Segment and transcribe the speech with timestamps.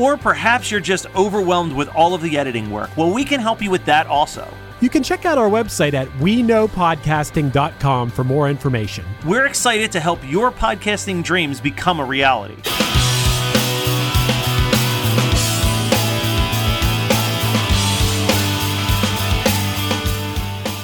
[0.00, 2.96] Or perhaps you're just overwhelmed with all of the editing work.
[2.96, 4.48] Well, we can help you with that also.
[4.80, 9.04] You can check out our website at weknowpodcasting.com for more information.
[9.26, 12.56] We're excited to help your podcasting dreams become a reality.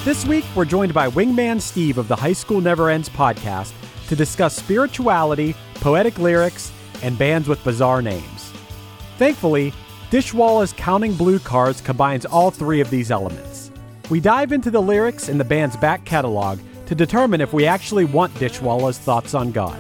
[0.05, 3.73] This week, we're joined by Wingman Steve of the High School Never Ends podcast
[4.09, 6.71] to discuss spirituality, poetic lyrics,
[7.03, 8.36] and bands with bizarre names.
[9.19, 9.73] Thankfully,
[10.11, 13.71] Dishwalla's Counting Blue Cars combines all three of these elements.
[14.11, 18.05] We dive into the lyrics in the band's back catalog to determine if we actually
[18.05, 19.77] want Dishwalla's thoughts on God.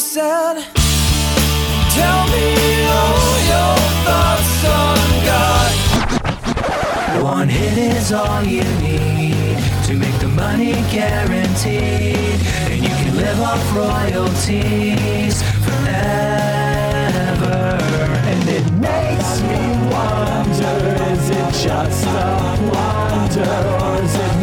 [0.00, 0.54] Said,
[1.90, 2.46] Tell me
[2.86, 5.87] all your thoughts on God.
[7.16, 12.40] One hit is all you need to make the money guaranteed.
[12.70, 16.68] And you can live off royalties forever.
[18.30, 19.60] And it makes me
[19.92, 20.76] wonder
[21.12, 22.08] is it just a
[22.72, 24.37] wonder or is it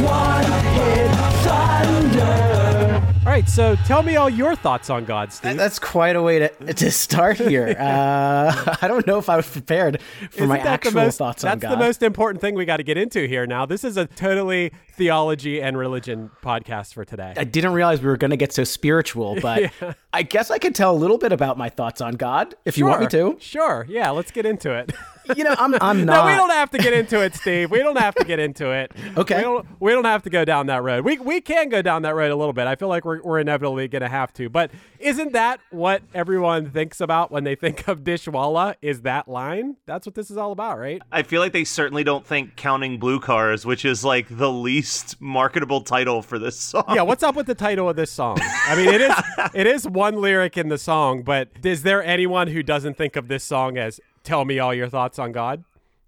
[3.35, 5.57] right, so tell me all your thoughts on God, Steve.
[5.57, 7.75] That's quite a way to, to start here.
[7.85, 10.01] Uh, I don't know if I was prepared
[10.31, 11.62] for Isn't my actual most- thoughts on God.
[11.62, 13.66] That's the most important thing we got to get into here now.
[13.66, 17.34] This is a totally theology and religion podcast for today.
[17.35, 19.72] I didn't realize we were going to get so spiritual, but
[20.13, 22.85] I guess I could tell a little bit about my thoughts on God if you
[22.85, 23.38] want me to.
[23.40, 23.85] Sure.
[23.90, 24.94] Yeah, let's get into it.
[25.36, 26.25] You know, I'm I'm not.
[26.25, 27.72] no, we don't have to get into it, Steve.
[27.72, 28.91] We don't have to get into it.
[29.18, 29.38] Okay.
[29.38, 31.06] We don't, we don't have to go down that road.
[31.06, 32.68] We, we can go down that road a little bit.
[32.68, 34.50] I feel like we're, we're inevitably going to have to.
[34.50, 38.75] But isn't that what everyone thinks about when they think of Dishwalla?
[38.81, 39.78] Is that line?
[39.86, 41.02] That's what this is all about, right?
[41.13, 45.22] I feel like they certainly don't think Counting Blue Cars, which is like the least
[45.22, 46.84] marketable title for this song.
[46.94, 48.38] yeah, what's up with the title of this song?
[48.42, 49.16] I mean, it is
[49.53, 53.30] it is one lyric in the song, but is there anyone who doesn't think of
[53.30, 55.63] this song as "Tell me all your thoughts on God"?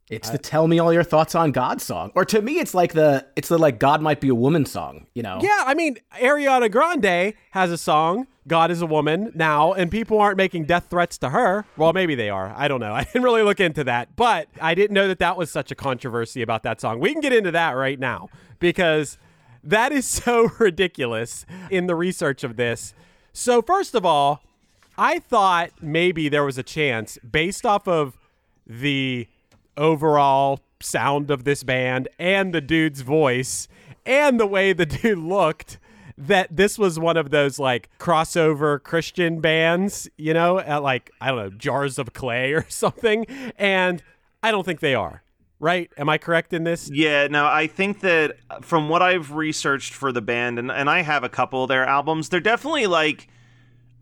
[0.10, 2.94] It's the "Tell Me All Your Thoughts on God" song, or to me, it's like
[2.94, 5.08] the it's the like God might be a woman song.
[5.14, 5.40] You know?
[5.42, 10.20] Yeah, I mean, Ariana Grande has a song, God is a Woman, now, and people
[10.20, 11.66] aren't making death threats to her.
[11.76, 12.54] Well, maybe they are.
[12.56, 12.94] I don't know.
[12.94, 15.76] I didn't really look into that, but I didn't know that that was such a
[15.76, 17.02] controversy about that song.
[17.02, 18.30] We can get into that right now
[18.60, 19.18] because
[19.62, 22.94] that is so ridiculous in the research of this.
[23.34, 24.42] So, first of all,
[24.98, 28.18] I thought maybe there was a chance based off of
[28.66, 29.28] the
[29.76, 33.68] overall sound of this band and the dude's voice
[34.06, 35.78] and the way the dude looked
[36.18, 41.28] that this was one of those like crossover Christian bands, you know, at like, I
[41.28, 43.26] don't know, Jars of Clay or something.
[43.58, 44.02] And
[44.42, 45.22] I don't think they are.
[45.60, 45.92] right?
[45.98, 46.90] Am I correct in this?
[46.92, 50.90] Yeah, no, I think that uh, from what I've researched for the band, and, and
[50.90, 53.28] I have a couple of their albums, they're definitely like,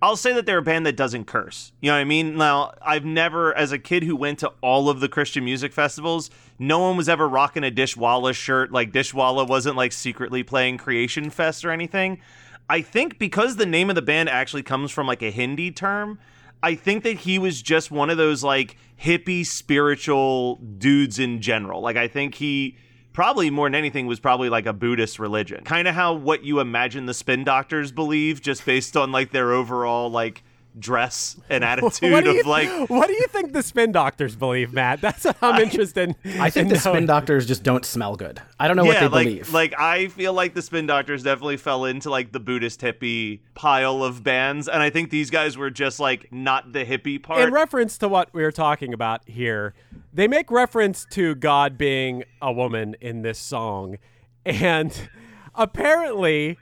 [0.06, 1.72] I'll say that they're a band that doesn't curse.
[1.82, 2.38] You know what I mean?
[2.38, 6.30] Now, I've never, as a kid who went to all of the Christian music festivals,
[6.60, 8.72] no one was ever rocking a Dishwalla shirt.
[8.72, 12.22] Like, Dishwalla wasn't like secretly playing Creation Fest or anything.
[12.70, 16.20] I think because the name of the band actually comes from like a Hindi term,
[16.62, 21.82] I think that he was just one of those like hippie spiritual dudes in general.
[21.82, 22.78] Like I think he
[23.16, 25.64] probably more than anything was probably like a Buddhist religion.
[25.64, 29.54] Kind of how what you imagine the spin doctors believe just based on like their
[29.54, 30.44] overall like
[30.78, 35.02] dress and attitude What of like what do you think the spin doctors believe, Matt?
[35.02, 36.42] That's what I'm interested in.
[36.42, 38.42] I think in the spin doctors just don't smell good.
[38.60, 39.54] I don't know what yeah, they like believe.
[39.54, 44.04] like I feel like the spin doctors definitely fell into like the Buddhist hippie pile
[44.04, 47.42] of bands and I think these guys were just like not the hippie part.
[47.42, 49.74] in reference to what we were talking about here,
[50.14, 53.98] they make reference to God being a woman in this song.
[54.46, 55.10] And
[55.56, 56.58] apparently,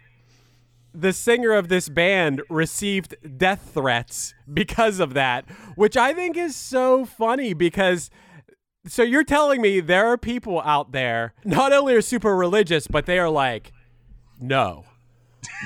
[0.93, 5.45] the singer of this band received death threats because of that,
[5.75, 8.09] which I think is so funny because.
[8.85, 13.05] So you're telling me there are people out there not only are super religious, but
[13.05, 13.71] they are like,
[14.41, 14.83] no,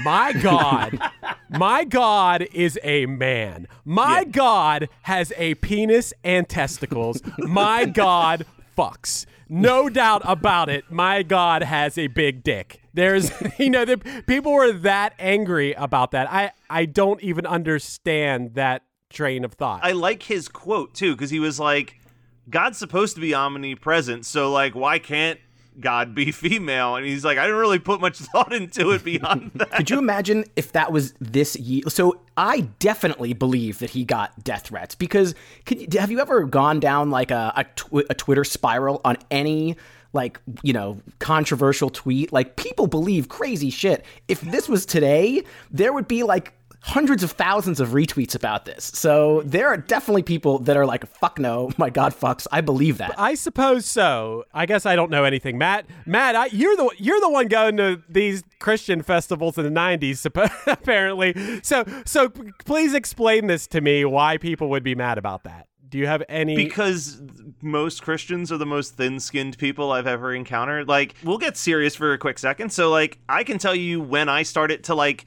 [0.04, 1.00] my God,
[1.50, 3.68] my God is a man.
[3.86, 7.22] My God has a penis and testicles.
[7.40, 8.46] My God
[8.78, 9.26] fucks.
[9.50, 10.92] No doubt about it.
[10.92, 12.82] My God has a big dick.
[12.98, 16.32] There's, you know, the, people were that angry about that.
[16.32, 19.82] I, I don't even understand that train of thought.
[19.84, 22.00] I like his quote too because he was like,
[22.50, 25.40] "God's supposed to be omnipresent, so like, why can't
[25.80, 29.52] God be female?" And he's like, "I didn't really put much thought into it beyond
[29.54, 31.84] that." Could you imagine if that was this year?
[31.90, 35.36] So I definitely believe that he got death threats because
[35.68, 39.18] could you, have you ever gone down like a a, tw- a Twitter spiral on
[39.30, 39.78] any
[40.18, 42.34] like you know controversial tweet?
[42.34, 44.04] Like people believe crazy shit.
[44.28, 48.86] If this was today, there would be like hundreds of thousands of retweets about this.
[48.86, 52.98] So there are definitely people that are like, "Fuck no, my God fucks." I believe
[52.98, 53.14] that.
[53.18, 54.46] I suppose so.
[54.54, 55.86] I guess I don't know anything, Matt.
[56.06, 60.28] Matt, I, you're the you're the one going to these Christian festivals in the '90s,
[60.28, 61.36] suppo- apparently.
[61.62, 62.30] So, so
[62.66, 64.06] please explain this to me.
[64.06, 65.68] Why people would be mad about that?
[65.90, 66.56] Do you have any?
[66.56, 67.22] because
[67.62, 70.88] most Christians are the most thin-skinned people I've ever encountered.
[70.88, 72.72] Like, we'll get serious for a quick second.
[72.72, 75.26] So, like, I can tell you when I started to like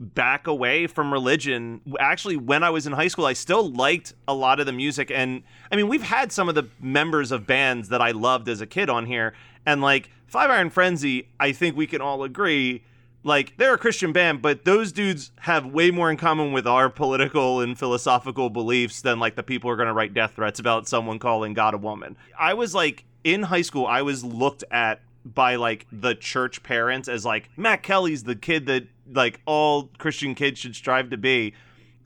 [0.00, 1.80] back away from religion.
[1.98, 5.10] Actually, when I was in high school, I still liked a lot of the music,
[5.10, 8.60] and I mean, we've had some of the members of bands that I loved as
[8.60, 9.34] a kid on here,
[9.66, 12.84] and like Five Iron Frenzy, I think we can all agree.
[13.28, 16.88] Like they're a Christian band, but those dudes have way more in common with our
[16.88, 20.58] political and philosophical beliefs than like the people who are going to write death threats
[20.58, 22.16] about someone calling God a woman.
[22.38, 27.06] I was like in high school, I was looked at by like the church parents
[27.06, 31.52] as like Matt Kelly's the kid that like all Christian kids should strive to be.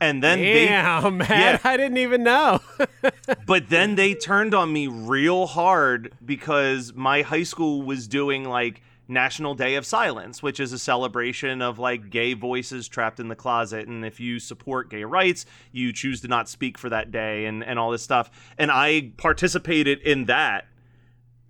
[0.00, 1.58] And then Damn, they man, Yeah.
[1.62, 2.60] I didn't even know.
[3.46, 8.82] but then they turned on me real hard because my high school was doing like
[9.12, 13.36] National Day of Silence, which is a celebration of like gay voices trapped in the
[13.36, 13.86] closet.
[13.88, 17.62] And if you support gay rights, you choose to not speak for that day and,
[17.62, 18.30] and all this stuff.
[18.58, 20.66] And I participated in that.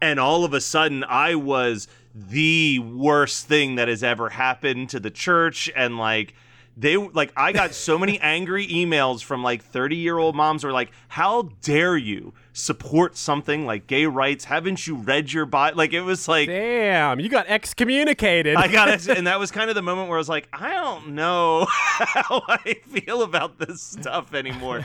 [0.00, 5.00] And all of a sudden, I was the worst thing that has ever happened to
[5.00, 5.70] the church.
[5.76, 6.34] And like,
[6.76, 10.68] they like I got so many angry emails from like 30 year old moms who
[10.68, 14.44] were like, How dare you support something like gay rights?
[14.44, 15.78] Haven't you read your Bible?
[15.78, 18.56] Like it was like Damn, you got excommunicated.
[18.56, 20.70] I got it, and that was kind of the moment where I was like, I
[20.72, 24.84] don't know how I feel about this stuff anymore.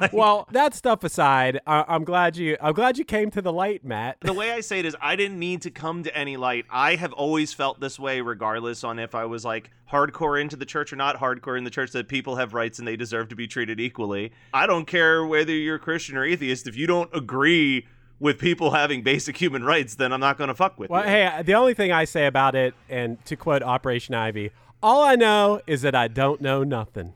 [0.00, 2.56] Like, well, that stuff aside, I- I'm glad you.
[2.60, 4.18] I'm glad you came to the light, Matt.
[4.20, 6.66] the way I say it is, I didn't need to come to any light.
[6.70, 10.64] I have always felt this way, regardless on if I was like hardcore into the
[10.64, 11.92] church or not hardcore in the church.
[11.92, 14.32] That people have rights and they deserve to be treated equally.
[14.52, 16.66] I don't care whether you're Christian or atheist.
[16.66, 17.86] If you don't agree
[18.18, 20.94] with people having basic human rights, then I'm not going to fuck with you.
[20.94, 21.10] Well, you.
[21.10, 24.50] hey, the only thing I say about it, and to quote Operation Ivy,
[24.82, 27.14] all I know is that I don't know nothing.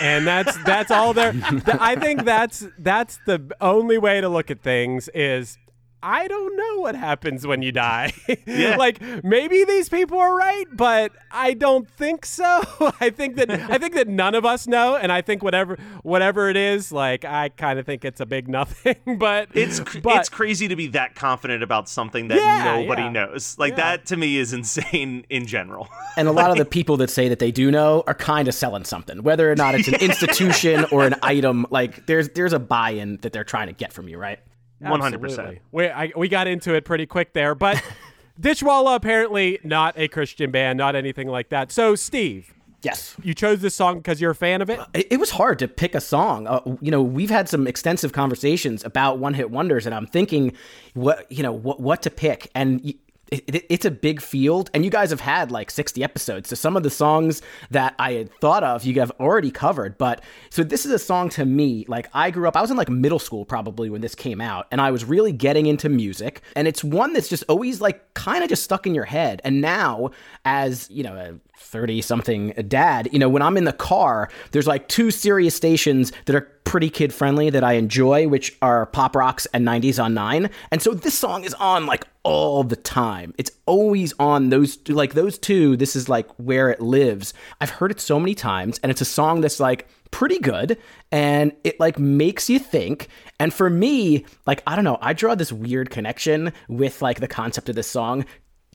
[0.00, 1.32] and that's that's all there.
[1.78, 5.58] I think that's that's the only way to look at things is
[6.02, 8.12] I don't know what happens when you die.
[8.46, 8.76] Yeah.
[8.76, 12.62] like maybe these people are right, but I don't think so.
[13.00, 16.48] I think that I think that none of us know, and I think whatever whatever
[16.48, 18.96] it is, like I kind of think it's a big nothing.
[19.18, 23.02] but It's cr- but, it's crazy to be that confident about something that Yeah, nobody
[23.02, 23.10] yeah.
[23.10, 23.56] knows.
[23.58, 23.76] Like Yeah.
[23.96, 25.88] that to me is insane in general.
[26.16, 28.54] And a lot of the people that say that they do know are kind of
[28.54, 31.66] selling something, whether or not it's an institution or an item.
[31.70, 34.38] Like there's there's a buy-in that they're trying to get from you, right?
[34.78, 35.44] One hundred Absolutely.
[35.56, 35.62] percent.
[35.72, 37.82] We I, we got into it pretty quick there, but
[38.40, 41.72] Dishwalla apparently not a Christian band, not anything like that.
[41.72, 42.52] So, Steve,
[42.82, 43.16] Yes.
[43.22, 44.78] you chose this song because you're a fan of it.
[44.92, 46.46] It, it was hard to pick a song.
[46.46, 50.52] Uh, you know, we've had some extensive conversations about one hit wonders, and I'm thinking,
[50.94, 52.94] what you know, what what to pick, and.
[53.30, 56.48] It, it, it's a big field, and you guys have had like 60 episodes.
[56.48, 59.98] So some of the songs that I had thought of, you have already covered.
[59.98, 61.84] But so this is a song to me.
[61.88, 64.66] Like I grew up, I was in like middle school probably when this came out,
[64.70, 66.40] and I was really getting into music.
[66.54, 69.40] And it's one that's just always like kind of just stuck in your head.
[69.44, 70.10] And now,
[70.44, 74.88] as you know, 30 something dad, you know, when I'm in the car, there's like
[74.88, 79.46] two Sirius stations that are pretty kid friendly that I enjoy, which are Pop Rocks
[79.54, 80.50] and 90s on 9.
[80.70, 83.34] And so this song is on like all the time.
[83.38, 85.76] It's always on those like those two.
[85.76, 87.34] This is like where it lives.
[87.60, 90.78] I've heard it so many times, and it's a song that's like pretty good
[91.12, 93.08] and it like makes you think.
[93.38, 97.28] And for me, like, I don't know, I draw this weird connection with like the
[97.28, 98.24] concept of this song.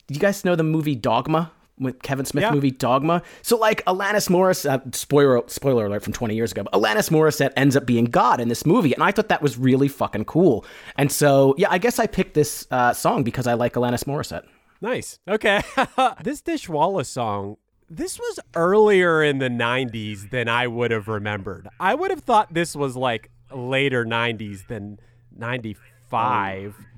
[0.06, 1.52] Do you guys know the movie Dogma?
[1.78, 2.52] With Kevin Smith Yeah.
[2.52, 3.22] movie Dogma.
[3.40, 7.52] So like Alanis Morris, uh, spoiler spoiler alert from 20 years ago, but Alanis Morissette
[7.56, 10.64] ends up being God in this movie, and I thought that was really fucking cool.
[10.96, 14.44] And so yeah, I guess I picked this uh, song because I like Alanis Morissette.
[14.80, 15.18] Nice.
[15.26, 15.60] Okay.
[16.22, 17.56] this Dishwalla song,
[17.88, 21.68] this was earlier in the 90s than I would have remembered.
[21.80, 24.98] I would have thought this was like later 90s than
[25.36, 25.82] 95.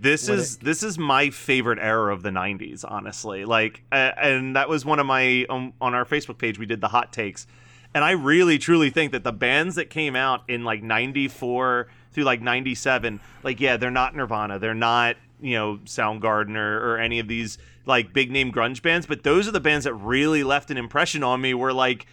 [0.01, 3.45] This When is this is my favorite era of the '90s, honestly.
[3.45, 6.59] Like, uh, and that was one of my um, on our Facebook page.
[6.59, 7.47] We did the hot takes,
[7.95, 12.25] and I really truly think that the bands that came out in like '94 through
[12.25, 17.19] like '97, like yeah, they're not Nirvana, they're not you know Soundgarden or, or any
[17.19, 20.71] of these like big name grunge bands, but those are the bands that really left
[20.71, 21.55] an impression on me.
[21.55, 22.07] Were like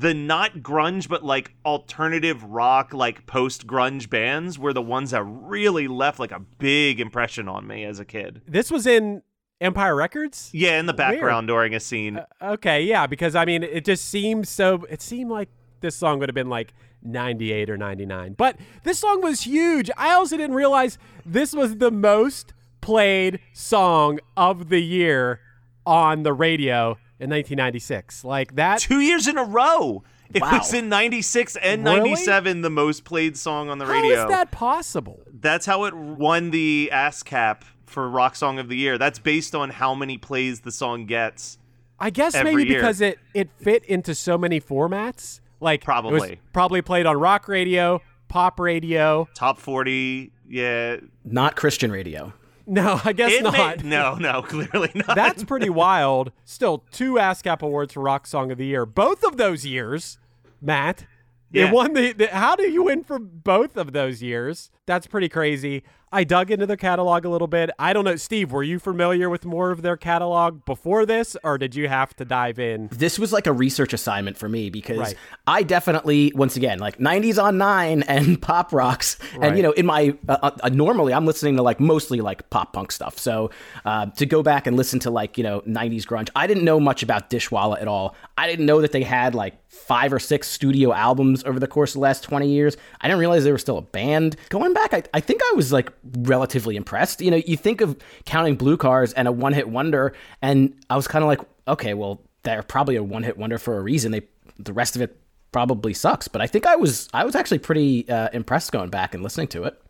[0.00, 5.22] the not grunge but like alternative rock like post grunge bands were the ones that
[5.24, 9.22] really left like a big impression on me as a kid This was in
[9.60, 10.50] Empire Records?
[10.52, 14.04] yeah in the background during a scene uh, Okay, yeah, because I mean, it just
[14.04, 14.84] seemed so.
[14.88, 15.48] It seemed like
[15.80, 18.34] this song would have been like 98 or 99.
[18.34, 19.90] But this song was huge.
[19.96, 25.40] I also didn't realize this was the most played song of the year
[25.84, 28.24] on the radio in 1996.
[28.24, 28.80] Like that.
[28.80, 30.02] two years in a row
[30.34, 30.58] it Wow.
[30.58, 32.00] was in 96 and Really?
[32.10, 35.20] 97 the most played song on the radio is that possible?
[35.40, 39.70] that's how it won the ASCAP for rock song of the year that's based on
[39.70, 41.56] how many plays the song gets
[41.98, 42.80] I guess Every maybe year.
[42.80, 45.40] because it it fit into so many formats.
[45.60, 46.40] Like it was Probably.
[46.52, 49.28] probably played on rock radio, pop radio.
[49.34, 52.32] top 40 yeah Not Christian radio.
[52.68, 53.82] No, I guess It may- not.
[53.82, 56.32] no no clearly not That's pretty wild.
[56.44, 58.84] Still, two ASCAP awards for Rock Song of the Year.
[58.84, 60.18] Both of those years,
[60.60, 61.06] Matt.
[61.50, 61.68] Yeah.
[61.68, 62.26] It won the, the.
[62.28, 64.70] How do you win for both of those years?
[64.84, 65.82] That's pretty crazy.
[66.12, 67.70] I dug into their catalog a little bit.
[67.78, 68.52] I don't know, Steve.
[68.52, 72.24] Were you familiar with more of their catalog before this, or did you have to
[72.24, 72.88] dive in?
[72.92, 75.16] This was like a research assignment for me because Right.
[75.46, 79.18] I definitely, once again, like 90s on 9 and pop rocks.
[79.36, 79.48] Right.
[79.48, 82.72] And, you know, in my, uh, uh, normally I'm listening to like mostly like pop
[82.72, 83.18] punk stuff.
[83.18, 83.50] So
[83.84, 86.80] uh, to go back and listen to like, you know, 90s grunge, I didn't know
[86.80, 88.14] much about Dishwalla at all.
[88.36, 91.90] I didn't know that they had like five or six studio albums over the course
[91.90, 92.76] of the last 20 years.
[93.00, 94.36] I didn't realize they were still a band.
[94.48, 97.20] Going back, I, I think I was like relatively impressed.
[97.20, 100.96] You know, you think of counting blue cars and a one hit wonder, and I
[100.96, 104.12] was kind of like, okay, well, they're probably a one hit wonder for a reason.
[104.12, 104.22] They
[104.58, 105.16] the rest of it
[105.52, 106.28] probably sucks.
[106.28, 109.48] But I think I was I was actually pretty uh, impressed going back and listening
[109.48, 109.80] to it.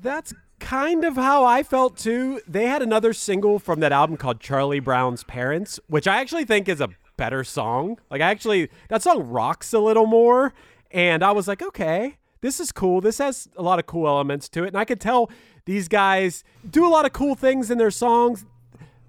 [0.00, 2.40] That's kind of how I felt too.
[2.46, 6.68] They had another single from that album called Charlie Brown's Parents, which I actually think
[6.68, 7.98] is a better song.
[8.10, 10.54] Like, I actually, that song rocks a little more.
[10.90, 13.02] And I was like, okay, this is cool.
[13.02, 14.68] This has a lot of cool elements to it.
[14.68, 15.30] And I could tell
[15.66, 18.46] these guys do a lot of cool things in their songs.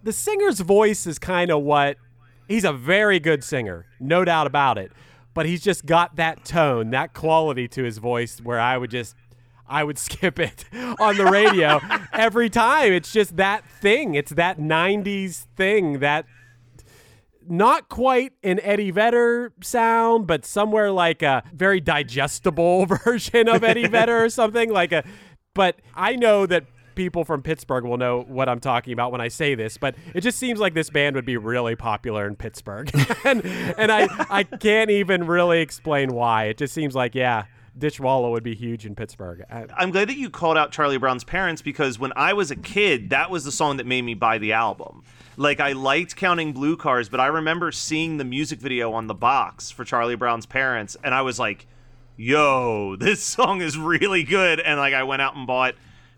[0.04, 1.96] The singer's voice is kind of what
[2.50, 4.92] he's a very good singer, no doubt about it.
[5.34, 9.16] But he's just got that tone, that quality to his voice where I would just
[9.68, 10.66] I would skip it
[11.00, 11.80] on the radio
[12.14, 12.92] every time.
[12.92, 14.16] It's just that thing.
[14.16, 16.26] It's that 90s thing that
[17.50, 23.88] not quite an Eddie Vedder sound, but somewhere like a very digestible version of Eddie
[23.88, 25.04] Vedder or something like a
[25.54, 26.66] but I know that
[26.96, 30.22] people from Pittsburgh will know what I'm talking about when I say this, but it
[30.22, 32.92] just seems like this band would be really popular in Pittsburgh.
[33.26, 36.46] and and I I can't even really explain why.
[36.46, 37.46] It just seems like yeah,
[37.78, 39.44] Ditch Ditchwalla would be huge in Pittsburgh.
[39.50, 42.56] I- I'm glad that you called out Charlie Brown's parents because when I was a
[42.56, 45.04] kid, that was the song that made me buy the album.
[45.40, 49.14] Like I liked counting blue cars, but I remember seeing the music video on the
[49.14, 51.66] box for Charlie Brown's parents, and I was like,
[52.18, 55.76] "Yo, this song is really good!" And like I went out and bought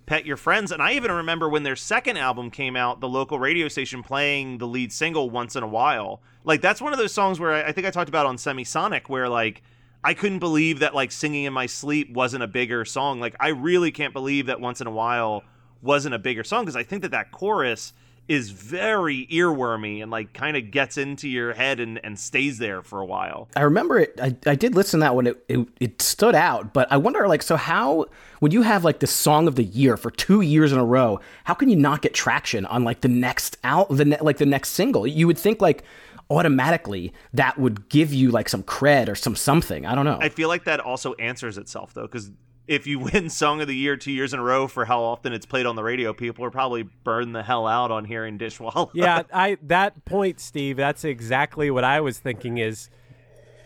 [0.08, 0.72] Pet Your Friends.
[0.72, 4.58] And I even remember when their second album came out, the local radio station playing
[4.58, 6.20] the lead single once in a while.
[6.44, 9.08] Like, that's one of those songs where I, I think I talked about on Semisonic,
[9.08, 9.62] where like,
[10.04, 13.20] I couldn't believe that like singing in my sleep wasn't a bigger song.
[13.20, 15.44] Like, I really can't believe that once in a while
[15.80, 17.94] wasn't a bigger song because I think that that chorus
[18.32, 22.82] is very earwormy and like kind of gets into your head and, and stays there
[22.82, 23.50] for a while.
[23.58, 24.18] I remember it.
[24.22, 25.28] I, I did listen to that one.
[25.28, 28.06] it, it it stood out, but I wonder like so how
[28.40, 31.20] when you have like the song of the year for two years in a row,
[31.44, 34.46] how can you not get traction on like the next out the ne- like the
[34.46, 35.06] next single?
[35.06, 35.84] You would think like
[36.30, 39.86] automatically that would give you like some cred or some something.
[39.86, 40.20] I don't know.
[40.22, 42.32] I feel like that also answers itself though, because
[42.68, 45.34] if you win Song of the Year two years in a row for how often
[45.34, 48.90] it's played on the radio, people are probably burned the hell out on hearing Dishwalla.
[48.94, 50.78] yeah, I that point, Steve.
[50.78, 52.58] That's exactly what I was thinking.
[52.58, 52.90] Is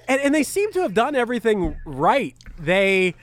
[0.07, 2.35] and, and they seem to have done everything right.
[2.59, 3.15] They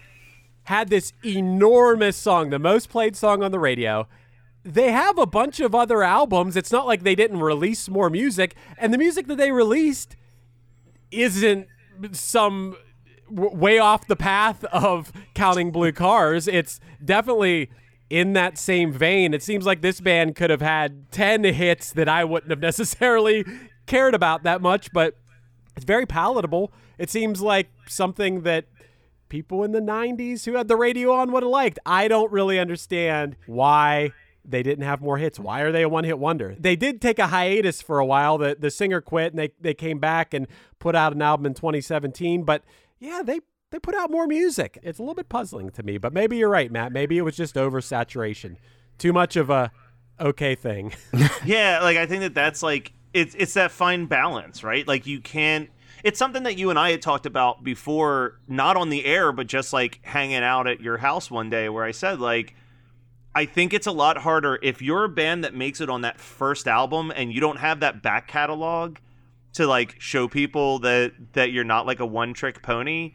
[0.65, 4.07] had this enormous song, the most played song on the radio.
[4.65, 6.57] They have a bunch of other albums.
[6.57, 10.17] It's not like they didn't release more music, and the music that they released
[11.11, 11.67] isn't
[12.13, 12.77] some
[13.35, 16.49] w- way off the path of counting blue cars.
[16.49, 17.71] It's definitely
[18.11, 19.33] in that same vein.
[19.33, 23.45] It seems like this band could have had 10 hits that I wouldn't have necessarily
[23.87, 25.17] cared about that much, but
[25.77, 26.73] it's very palatable.
[26.99, 28.67] It seems like something that
[29.29, 31.79] people in the 90s who had the radio on would have liked.
[31.87, 34.13] I don't really understand why
[34.45, 35.39] they didn't have more hits.
[35.39, 36.55] Why are they a one hit wonder?
[36.59, 38.39] They did take a hiatus for a while.
[38.39, 40.47] The the singer quit and they, they came back and
[40.79, 42.45] put out an album in 2017.
[42.45, 42.63] But
[43.03, 43.41] yeah, they
[43.71, 44.79] they put out more music.
[44.83, 46.93] It's a little bit puzzling to me, but maybe you're right, Matt.
[46.93, 48.57] Maybe it was just oversaturation.
[48.99, 49.73] Too much of a
[50.21, 50.95] okay thing.
[51.45, 54.87] yeah, like I think that that's like it's it's that fine balance, right?
[54.87, 55.69] Like you can't
[56.05, 59.47] it's something that you and I had talked about before, not on the air, but
[59.47, 62.55] just like hanging out at your house one day where I said like
[63.35, 66.21] I think it's a lot harder if you're a band that makes it on that
[66.21, 68.99] first album and you don't have that back catalog
[69.55, 73.15] to like show people that that you're not like a one trick pony.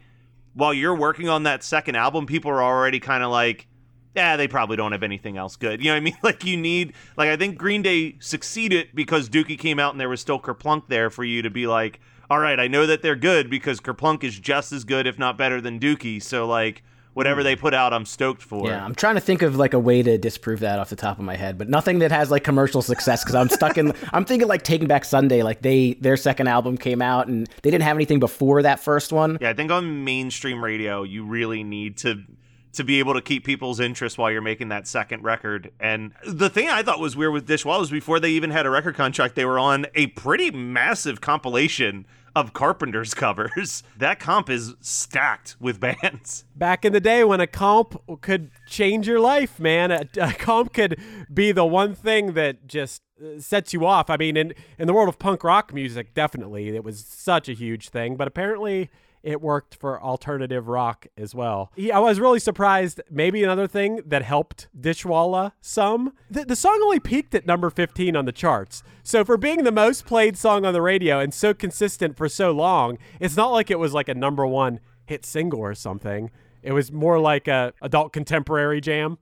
[0.54, 3.68] While you're working on that second album, people are already kind of like,
[4.16, 5.80] yeah, they probably don't have anything else good.
[5.84, 6.16] You know what I mean?
[6.22, 10.08] Like you need like I think Green Day succeeded because Dookie came out and there
[10.08, 13.16] was still Kerplunk there for you to be like, all right, I know that they're
[13.16, 16.22] good because Kerplunk is just as good, if not better, than Dookie.
[16.22, 16.82] So like
[17.14, 17.44] whatever hmm.
[17.44, 18.68] they put out, I'm stoked for.
[18.68, 21.18] Yeah, I'm trying to think of like a way to disprove that off the top
[21.18, 23.92] of my head, but nothing that has like commercial success because I'm stuck in.
[24.12, 27.70] I'm thinking like Taking Back Sunday, like they their second album came out and they
[27.70, 29.38] didn't have anything before that first one.
[29.40, 32.22] Yeah, I think on mainstream radio, you really need to
[32.72, 35.72] to be able to keep people's interest while you're making that second record.
[35.80, 38.70] And the thing I thought was weird with Dishwalla was before they even had a
[38.70, 42.06] record contract, they were on a pretty massive compilation
[42.38, 43.82] of Carpenter's covers.
[43.98, 46.44] That comp is stacked with bands.
[46.54, 50.72] Back in the day when a comp could change your life, man, a, a comp
[50.72, 51.00] could
[51.32, 54.08] be the one thing that just uh, sets you off.
[54.08, 57.52] I mean, in in the world of punk rock music, definitely it was such a
[57.52, 58.88] huge thing, but apparently
[59.22, 61.72] it worked for alternative rock as well.
[61.76, 63.00] Yeah, I was really surprised.
[63.10, 66.12] Maybe another thing that helped Dishwalla some.
[66.30, 68.82] The, the song only peaked at number 15 on the charts.
[69.02, 72.52] So for being the most played song on the radio and so consistent for so
[72.52, 76.30] long, it's not like it was like a number one hit single or something.
[76.62, 79.18] It was more like a adult contemporary jam.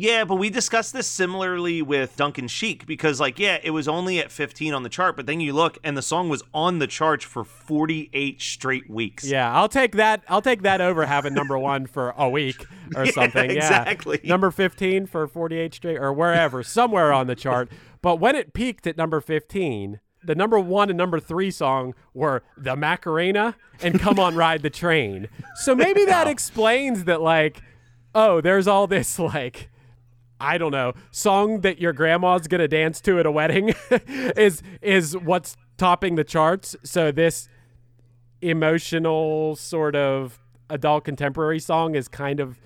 [0.00, 4.20] Yeah, but we discussed this similarly with Duncan Sheik because, like, yeah, it was only
[4.20, 6.86] at 15 on the chart, but then you look and the song was on the
[6.86, 9.24] charts for 48 straight weeks.
[9.24, 10.22] Yeah, I'll take that.
[10.28, 13.50] I'll take that over having number one for a week or Yeah, something.
[13.50, 14.20] Yeah, exactly.
[14.22, 17.68] Number 15 for 48 straight or wherever, somewhere on the chart.
[18.00, 22.44] But when it peaked at number 15, the number one and number three song were
[22.56, 25.28] the Macarena and Come On Ride the Train.
[25.56, 27.60] So maybe that explains that, like,
[28.14, 29.70] oh, there's all this, like,
[30.40, 33.74] I don't know, song that your grandma's gonna dance to at a wedding
[34.36, 36.76] is is what's topping the charts.
[36.82, 37.48] So this
[38.40, 40.38] emotional sort of
[40.70, 42.58] adult contemporary song is kind of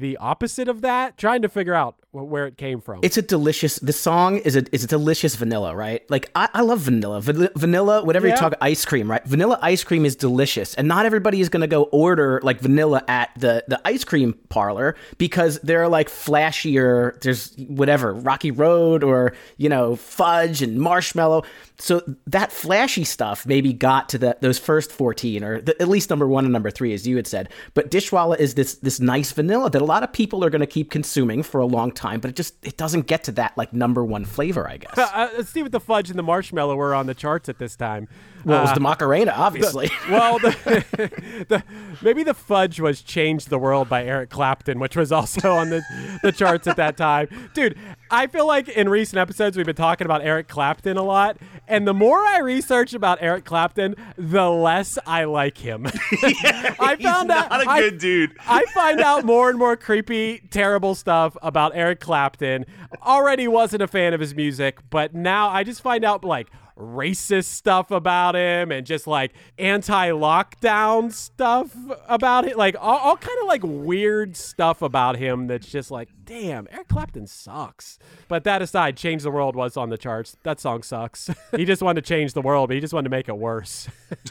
[0.00, 1.16] the opposite of that.
[1.18, 3.00] Trying to figure out wh- where it came from.
[3.02, 3.76] It's a delicious.
[3.78, 6.08] The song is a is a delicious vanilla, right?
[6.10, 7.20] Like I, I love vanilla.
[7.20, 8.34] Van- vanilla, whatever Yeah.
[8.34, 9.24] you talk, ice cream, right?
[9.24, 13.02] Vanilla ice cream is delicious, and not everybody is going to go order like vanilla
[13.08, 16.08] at the the ice cream parlor because they're like
[16.46, 17.18] flashier.
[17.20, 21.44] There's whatever Rocky Road or you know fudge and marshmallow.
[21.78, 26.10] So that flashy stuff maybe got to the, those first 14 or the, at least
[26.10, 27.48] number one and number three, as you had said.
[27.74, 30.66] But Dishwalla is this this nice vanilla that a lot of people are going to
[30.66, 33.72] keep consuming for a long time, but it just it doesn't get to that like
[33.72, 34.96] number one flavor, I guess.
[34.98, 37.76] uh, let's see what the fudge and the marshmallow were on the charts at this
[37.76, 38.08] time.
[38.44, 39.90] Well, it was uh, the Macarena, obviously.
[40.10, 40.50] Well, the,
[41.48, 41.62] the
[42.02, 45.82] maybe the fudge was "Change the World" by Eric Clapton, which was also on the
[46.22, 47.28] the charts at that time.
[47.54, 47.78] Dude,
[48.10, 51.86] I feel like in recent episodes we've been talking about Eric Clapton a lot, and
[51.86, 55.86] the more I research about Eric Clapton, the less I like him.
[56.22, 58.36] I He's found not out a I- good dude.
[58.46, 62.66] I find out more and more creepy, terrible stuff about Eric Clapton.
[63.02, 67.46] Already wasn't a fan of his music, but now I just find out like racist
[67.46, 71.74] stuff about him and just like anti-lockdown stuff
[72.08, 76.08] about it like all, all kind of like weird stuff about him that's just like
[76.24, 80.60] damn eric clapton sucks but that aside change the world was on the charts that
[80.60, 83.28] song sucks he just wanted to change the world but he just wanted to make
[83.28, 83.88] it worse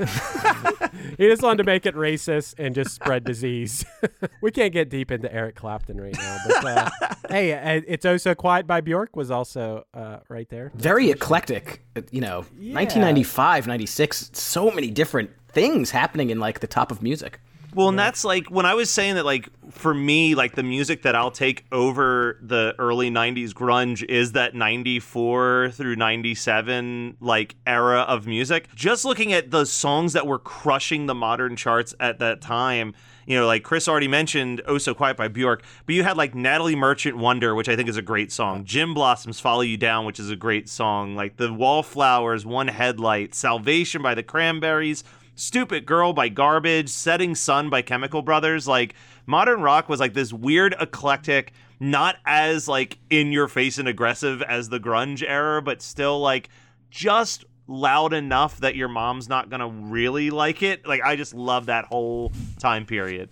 [1.17, 3.85] he just wanted to make it racist and just spread disease.
[4.41, 6.89] we can't get deep into Eric Clapton right now, but uh,
[7.29, 10.71] hey, uh, it's oh so quiet by Bjork was also uh, right there.
[10.75, 11.83] Very eclectic.
[11.95, 17.01] uh, You know, 1995, 96, so many different things happening in like the top of
[17.01, 17.39] music.
[17.73, 21.03] Well, and that's like when I was saying that, like, for me, like, the music
[21.03, 28.01] that I'll take over the early 90s grunge is that 94 through 97, like, era
[28.01, 28.67] of music.
[28.75, 32.93] Just looking at the songs that were crushing the modern charts at that time,
[33.25, 36.35] you know, like Chris already mentioned Oh So Quiet by Bjork, but you had like
[36.35, 38.65] Natalie Merchant Wonder, which I think is a great song.
[38.65, 41.15] Gin Blossoms Follow You Down, which is a great song.
[41.15, 45.05] Like The Wallflowers, One Headlight, Salvation by the Cranberries.
[45.35, 48.67] Stupid Girl by Garbage, Setting Sun by Chemical Brothers.
[48.67, 53.87] Like modern rock was like this weird eclectic, not as like in your face and
[53.87, 56.49] aggressive as the grunge era, but still like
[56.89, 60.85] just loud enough that your mom's not gonna really like it.
[60.85, 63.29] Like I just love that whole time period.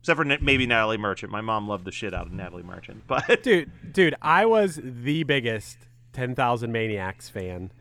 [0.00, 1.32] Except for maybe Natalie Merchant.
[1.32, 3.02] My mom loved the shit out of Natalie Merchant.
[3.08, 5.78] But dude, dude, I was the biggest
[6.12, 7.72] 10,000 Maniacs fan.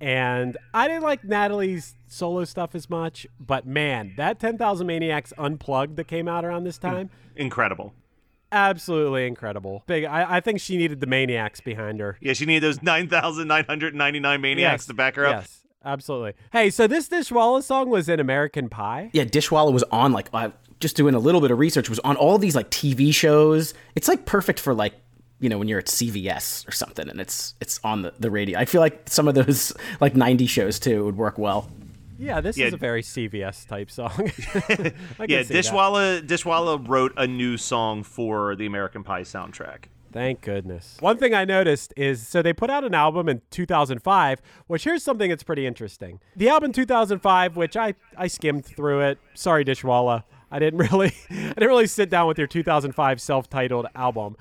[0.00, 5.96] And I didn't like Natalie's solo stuff as much, but man, that 10,000 Maniacs unplugged
[5.96, 7.92] that came out around this time, incredible.
[8.52, 9.82] absolutely incredible.
[9.86, 12.16] Big, I, I think she needed the Maniacs behind her.
[12.20, 15.42] Yeah, she needed those 9,999 maniacs Yes, to back her up.
[15.42, 16.34] Yes, absolutely.
[16.52, 19.10] Hey, so this Dishwalla song was in American Pie.
[19.12, 22.16] Yeah, Dishwalla was on like uh, just doing a little bit of research was on
[22.16, 23.74] all these like TV shows.
[23.94, 24.94] It's like perfect for like
[25.40, 28.58] you know when you're at CVS or something and it's it's on the, the radio.
[28.58, 31.68] I feel like some of those like 90 shows too would work well.
[32.18, 32.66] Yeah, this Yeah.
[32.66, 34.12] is a very CVS type song.
[35.28, 35.42] Yeah.
[35.42, 39.84] Dishwalla Dishwalla wrote a new song for the American Pie soundtrack.
[40.12, 40.96] Thank goodness.
[41.00, 45.02] One thing I noticed is so they put out an album in 2005, which here's
[45.02, 46.20] something that's pretty interesting.
[46.36, 49.18] The album 2005, which I I skimmed through it.
[49.34, 50.24] Sorry, Dishwalla.
[50.50, 54.36] I didn't really I didn't really sit down with your 2005 self-titled album.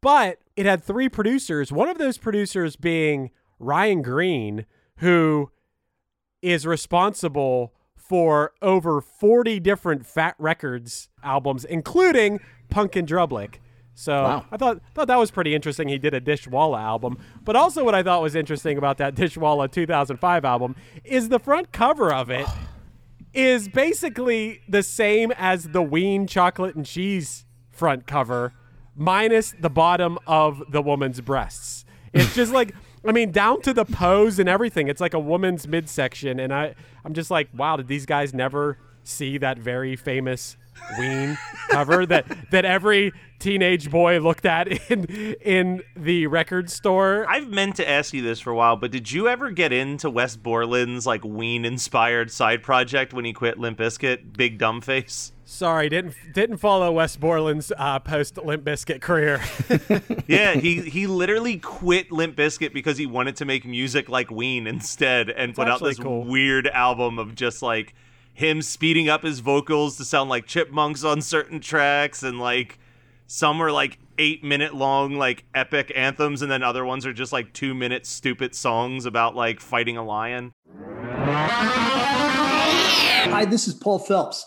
[0.00, 4.64] But it had three producers, one of those producers being Ryan Greene,
[4.96, 5.50] who
[6.42, 13.56] is responsible for over 40 different Fat Records albums, including Punk in Drublic.
[13.94, 14.46] So Wow.
[14.50, 15.88] I thought thought that was pretty interesting.
[15.88, 19.70] He did a Dishwalla album, but also what I thought was interesting about that Dishwalla
[19.70, 20.74] 2005 album
[21.04, 22.46] is the front cover of it
[23.32, 28.52] is basically the same as the Ween chocolate and cheese front cover,
[28.96, 31.84] minus the bottom of the woman's breasts.
[32.12, 32.74] It's just like
[33.04, 34.88] I mean, down to the pose and everything.
[34.88, 38.78] It's like a woman's midsection, and I I'm just like, wow, did these guys never
[39.02, 40.56] see that very famous
[40.98, 41.36] Ween
[41.70, 45.04] cover that that every teenage boy looked at in
[45.40, 47.26] in the record store?
[47.28, 50.10] I've meant to ask you this for a while, but did you ever get into
[50.10, 55.32] Wes Borland's like Ween inspired side project when he quit Limp Bizkit, Big Dumb Face?
[55.52, 59.42] Sorry, didn't didn't follow Wes Borland's uh, post Limp Bizkit career.
[60.28, 64.68] Yeah, he he literally quit Limp Bizkit because he wanted to make music like Ween
[64.68, 66.22] instead and put out this cool.
[66.22, 67.94] weird album of just like
[68.32, 72.78] him speeding up his vocals to sound like chipmunks on certain tracks and like
[73.26, 77.32] some are like 8 minute long like epic anthems and then other ones are just
[77.32, 80.52] like 2 minute stupid songs about like fighting a lion.
[83.32, 84.46] Hi, this is Paul Phelps,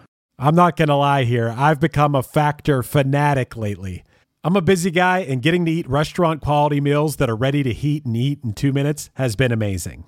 [0.43, 1.53] I'm not going to lie here.
[1.55, 4.03] I've become a factor fanatic lately.
[4.43, 7.71] I'm a busy guy, and getting to eat restaurant quality meals that are ready to
[7.71, 10.05] heat and eat in two minutes has been amazing.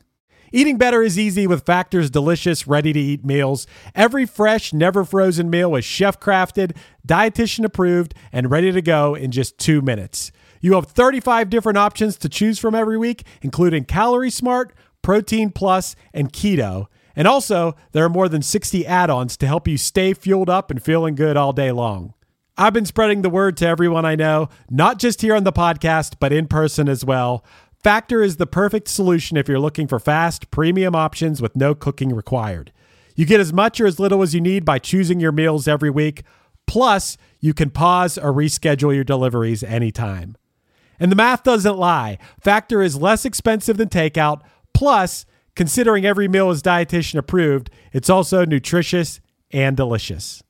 [0.51, 3.67] Eating better is easy with Factor's delicious, ready to eat meals.
[3.93, 6.75] Every fresh, never frozen meal is chef crafted,
[7.07, 10.31] dietitian approved, and ready to go in just two minutes.
[10.61, 15.95] You have 35 different options to choose from every week, including Calorie Smart, Protein Plus,
[16.11, 16.87] and Keto.
[17.15, 20.71] And also, there are more than 60 add ons to help you stay fueled up
[20.71, 22.13] and feeling good all day long.
[22.57, 26.15] I've been spreading the word to everyone I know, not just here on the podcast,
[26.19, 27.43] but in person as well.
[27.83, 32.15] Factor is the perfect solution if you're looking for fast, premium options with no cooking
[32.15, 32.71] required.
[33.15, 35.89] You get as much or as little as you need by choosing your meals every
[35.89, 36.23] week.
[36.65, 40.37] Plus, you can pause or reschedule your deliveries anytime.
[40.99, 42.17] And the math doesn't lie.
[42.39, 44.41] Factor is less expensive than takeout.
[44.73, 49.19] Plus, considering every meal is dietitian approved, it's also nutritious
[49.51, 50.43] and delicious.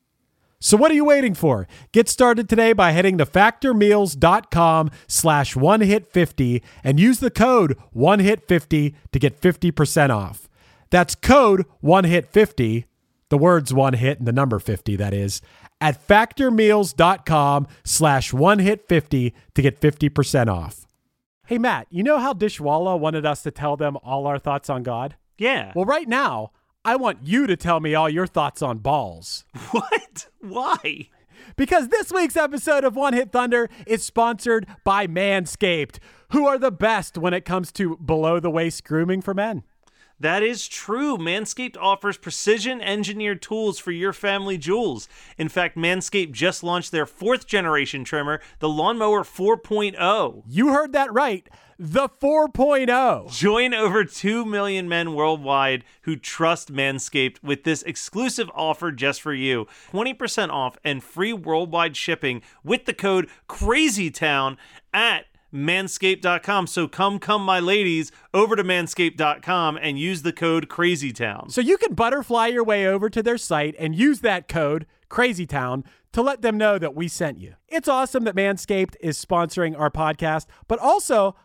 [0.63, 1.67] So what are you waiting for?
[1.91, 7.77] Get started today by heading to factormeals.com slash one hit 50 and use the code
[7.91, 10.47] one hit 50 to get 50% off.
[10.89, 12.85] That's code one hit 50,
[13.27, 15.41] the words one hit and the number 50 that is,
[15.81, 20.87] at factormeals.com slash one hit 50 to get 50% off.
[21.45, 24.81] Hey Matt, you know how Dishwalla wanted us to tell them all our thoughts on
[24.81, 25.17] God?
[25.37, 25.73] Yeah.
[25.75, 26.51] Well, right now,
[26.85, 29.43] I want you to tell me all your thoughts on balls.
[29.71, 30.27] What?
[30.39, 31.09] Why?
[31.57, 35.97] Because this week's episode of One Hit Thunder is sponsored by Manscaped,
[36.31, 39.63] who are the best when it comes to below the waist grooming for men.
[40.19, 41.17] That is true.
[41.17, 45.09] Manscaped offers precision engineered tools for your family jewels.
[45.37, 50.43] In fact, Manscaped just launched their fourth generation trimmer, the Lawnmower 4.0.
[50.47, 51.49] You heard that right.
[51.79, 53.31] The 4.0.
[53.31, 59.33] Join over 2 million men worldwide who trust Manscaped with this exclusive offer just for
[59.33, 64.57] you 20% off and free worldwide shipping with the code CrazyTown
[64.93, 66.67] at manscaped.com.
[66.67, 71.51] So come, come, my ladies, over to manscaped.com and use the code CrazyTown.
[71.51, 75.85] So you can butterfly your way over to their site and use that code CrazyTown
[76.13, 77.55] to let them know that we sent you.
[77.67, 81.35] It's awesome that Manscaped is sponsoring our podcast, but also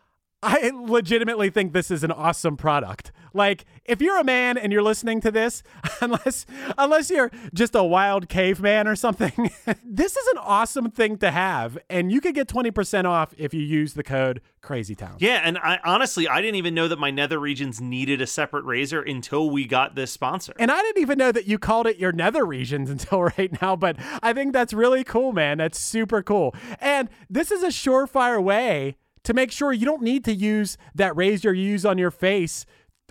[0.42, 3.10] I legitimately think this is an awesome product.
[3.34, 5.62] Like, if you're a man and you're listening to this,
[6.00, 6.46] unless
[6.76, 9.32] unless you're just a wild caveman or something,
[9.84, 13.52] this is an awesome thing to have, and you could get twenty percent off if
[13.52, 15.16] you use the code CrazyTown.
[15.18, 18.64] Yeah, and I honestly I didn't even know that my nether regions needed a separate
[18.64, 20.52] razor until we got this sponsor.
[20.58, 23.74] And I didn't even know that you called it your nether regions until right now,
[23.74, 25.58] but I think that's really cool, man.
[25.58, 26.54] That's super cool.
[26.80, 31.16] And this is a surefire way to make sure you don't need to use that
[31.16, 32.64] razor you use on your face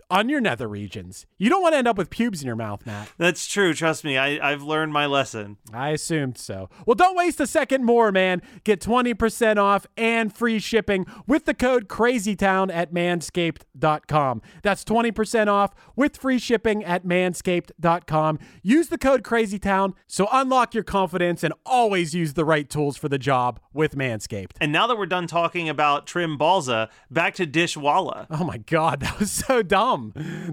[0.10, 1.26] on your nether regions.
[1.38, 3.10] You don't want to end up with pubes in your mouth, Matt.
[3.18, 3.74] That's true.
[3.74, 5.58] Trust me, I, I've learned my lesson.
[5.74, 6.70] I assumed so.
[6.86, 8.42] Well, don't waste a second more, man.
[8.64, 14.42] Get 20% off and free shipping with the code CrazyTown at manscaped.com.
[14.64, 18.40] That's 20% off with free shipping at manscaped.com.
[18.64, 23.10] Use the code CrazyTown so unlock your confidence and always use the right tools for
[23.10, 24.52] the job with Manscaped.
[24.60, 28.28] And now that we're done talking about trim Balza, back to Dishwalla.
[28.30, 29.97] Oh my God, that was so dumb.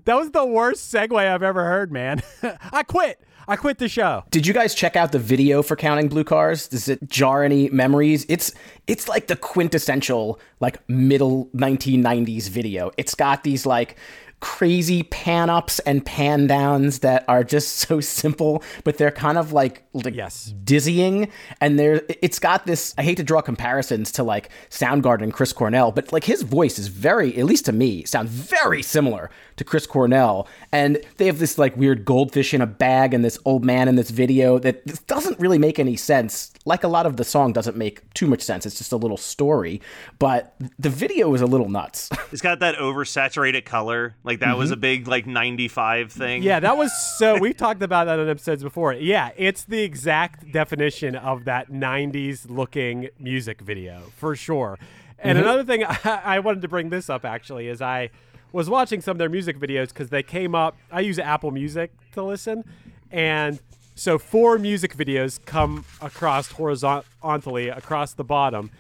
[0.05, 2.23] That was the worst segue I've ever heard, man.
[2.73, 3.21] I quit.
[3.47, 4.25] I quit the show.
[4.31, 6.67] Did you guys check out the video for counting blue cars?
[6.69, 8.25] Does it jar any memories?
[8.29, 8.53] It's
[8.87, 12.91] it's like the quintessential like middle 1990s video.
[12.97, 13.97] It's got these like
[14.45, 19.55] crazy pan ups and pan downs that are just so simple, but they're kind of
[19.55, 20.53] like, like Yes.
[20.65, 21.31] dizzying.
[21.63, 22.95] And there, it's got this.
[22.99, 26.79] I hate to draw comparisons to like Soundgarden and Chris Cornell, but like his voice
[26.79, 30.47] is very, at least to me, sounds very similar to Chris Cornell.
[30.73, 33.97] And they have this like weird goldfish in a bag and this old man in
[33.97, 36.53] this video that doesn't really make any sense.
[36.67, 38.67] Like a lot of the song doesn't make too much sense.
[38.67, 39.81] It's just a little story,
[40.19, 42.11] but the video is a little nuts.
[42.35, 44.17] It's got that oversaturated color.
[44.25, 44.75] Like that was mm-hmm.
[44.75, 46.43] a big like 95 thing.
[46.43, 47.39] Yeah, that was so.
[47.39, 48.93] We've talked about that in episodes before.
[48.95, 54.79] Yeah, it's the exact definition of that 90s looking music video for sure.
[55.19, 55.49] And mm-hmm.
[55.49, 58.11] another thing I, I wanted to bring this up actually is I
[58.53, 60.77] was watching some of their music videos because they came up.
[60.93, 62.65] I use Apple Music to listen.
[63.11, 63.59] And
[63.97, 68.71] so four music videos come across horizontally across the bottom.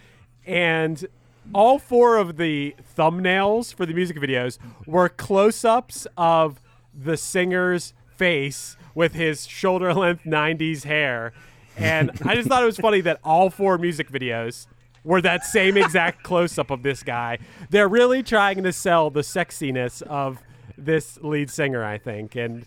[0.46, 1.04] And
[1.52, 6.60] all four of the thumbnails for the music videos were close ups of
[6.94, 11.32] the singer's face with his shoulder length 90s hair.
[11.76, 14.66] And I just thought it was funny that all four music videos
[15.02, 17.38] were that same exact close up of this guy.
[17.70, 20.40] They're really trying to sell the sexiness of
[20.78, 22.36] this lead singer, I think.
[22.36, 22.66] And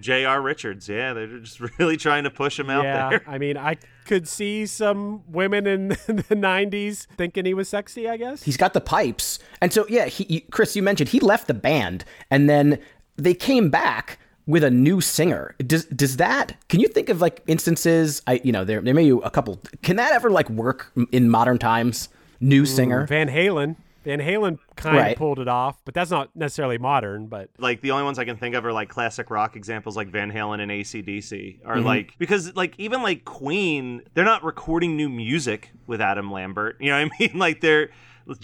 [0.00, 0.40] J.R.
[0.40, 0.88] Richards.
[0.88, 3.24] Yeah, they're just really trying to push him out yeah, there.
[3.26, 8.16] I mean, I could see some women in the 90s thinking he was sexy, I
[8.16, 8.42] guess.
[8.42, 9.38] He's got the pipes.
[9.60, 12.78] And so, yeah, he, Chris, you mentioned he left the band and then
[13.16, 15.54] they came back with a new singer.
[15.58, 16.56] Does does that?
[16.68, 18.22] Can you think of like instances?
[18.26, 19.60] I you know there there may be a couple.
[19.82, 22.08] Can that ever like work in modern times?
[22.40, 23.06] New singer.
[23.06, 23.76] Van Halen.
[24.06, 25.10] Van Halen kind Right.
[25.12, 28.24] of pulled it off, but that's not necessarily modern, but like the only ones I
[28.24, 31.84] can think of are like classic rock examples like Van Halen and ACDC are Mm-hmm.
[31.86, 36.76] like because like even like Queen, they're not recording new music with Adam Lambert.
[36.80, 37.38] You know what I mean?
[37.38, 37.90] Like they're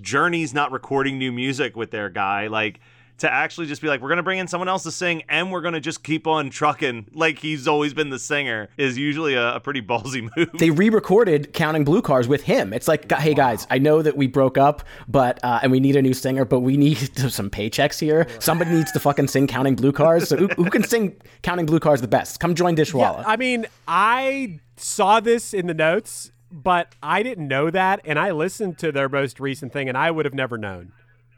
[0.00, 2.46] Journey's not recording new music with their guy.
[2.48, 2.80] Like
[3.22, 5.60] to actually just be like, we're gonna bring in someone else to sing and we're
[5.60, 9.60] gonna just keep on trucking like he's always been the singer is usually a, a
[9.60, 10.50] pretty ballsy move.
[10.54, 12.72] They re-recorded "Counting Blue Cars" with him.
[12.72, 15.94] It's like, hey guys, I know that we broke up, but uh, and we need
[15.94, 16.96] a new singer, but we need
[17.30, 18.26] some paychecks here.
[18.40, 21.78] Somebody needs to fucking sing "Counting Blue Cars." So who, who can sing "Counting Blue
[21.78, 22.40] Cars" the best?
[22.40, 23.18] Come join Dishwalla.
[23.18, 28.18] Yeah, I mean, I saw this in the notes, but I didn't know that, and
[28.18, 30.92] I listened to their most recent thing, and I would have never known.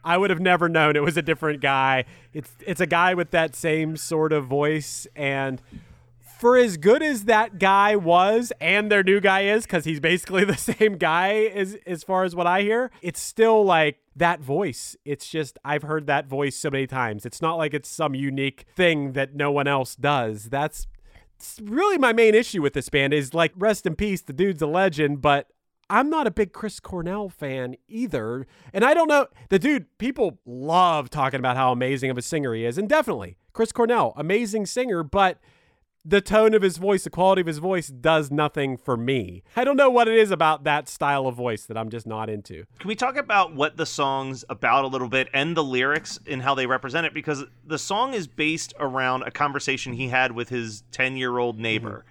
[0.05, 2.05] I would have never known it was a different guy.
[2.31, 5.61] It's it's a guy with that same sort of voice, and
[6.39, 10.45] for as good as that guy was, and their new guy is, because he's basically
[10.45, 14.95] the same guy as as far as what I hear, it's still like that voice.
[15.05, 17.25] It's just I've heard that voice so many times.
[17.25, 20.45] It's not like it's some unique thing that no one else does.
[20.45, 20.85] That's
[21.35, 24.61] it's really my main issue with this band is like rest in peace the dude's
[24.61, 25.49] a legend but
[25.89, 30.39] i'm not a big chris cornell fan either and i don't know the dude people
[30.45, 34.65] love talking about how amazing of a singer he is and definitely chris cornell amazing
[34.65, 35.39] singer but
[36.07, 39.63] the tone of his voice the quality of his voice does nothing for me i
[39.63, 42.63] don't know what it is about that style of voice that i'm just not into
[42.79, 46.41] Can we talk about what the song's about a little bit and the lyrics and
[46.43, 47.13] how they represent it?
[47.13, 51.57] Because the song is based around a conversation he had with his 10 year old
[51.59, 52.05] neighbor.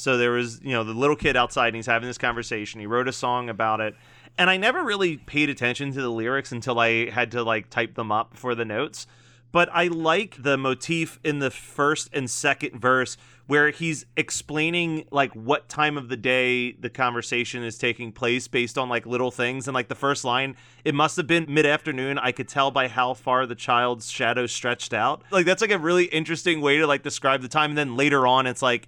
[0.00, 2.80] So there was, you know, the little kid outside and he's having this conversation.
[2.80, 3.94] He wrote a song about it.
[4.38, 7.94] And I never really paid attention to the lyrics until I had to like type
[7.94, 9.06] them up for the notes.
[9.52, 15.32] But I like the motif in the first and second verse where he's explaining like
[15.34, 19.66] what time of the day the conversation is taking place based on like little things
[19.66, 23.12] and like the first line it must have been mid-afternoon i could tell by how
[23.12, 27.02] far the child's shadow stretched out like that's like a really interesting way to like
[27.02, 28.86] describe the time and then later on it's like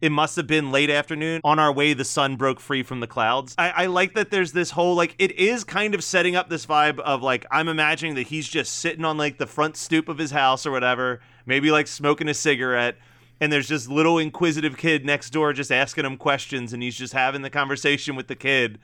[0.00, 1.40] it must have been late afternoon.
[1.44, 3.54] On our way, the sun broke free from the clouds.
[3.56, 6.66] I, I like that there's this whole, like, it is kind of setting up this
[6.66, 10.18] vibe of, like, I'm imagining that he's just sitting on, like, the front stoop of
[10.18, 12.96] his house or whatever, maybe, like, smoking a cigarette.
[13.40, 17.12] And there's just little inquisitive kid next door just asking him questions, and he's just
[17.12, 18.78] having the conversation with the kid.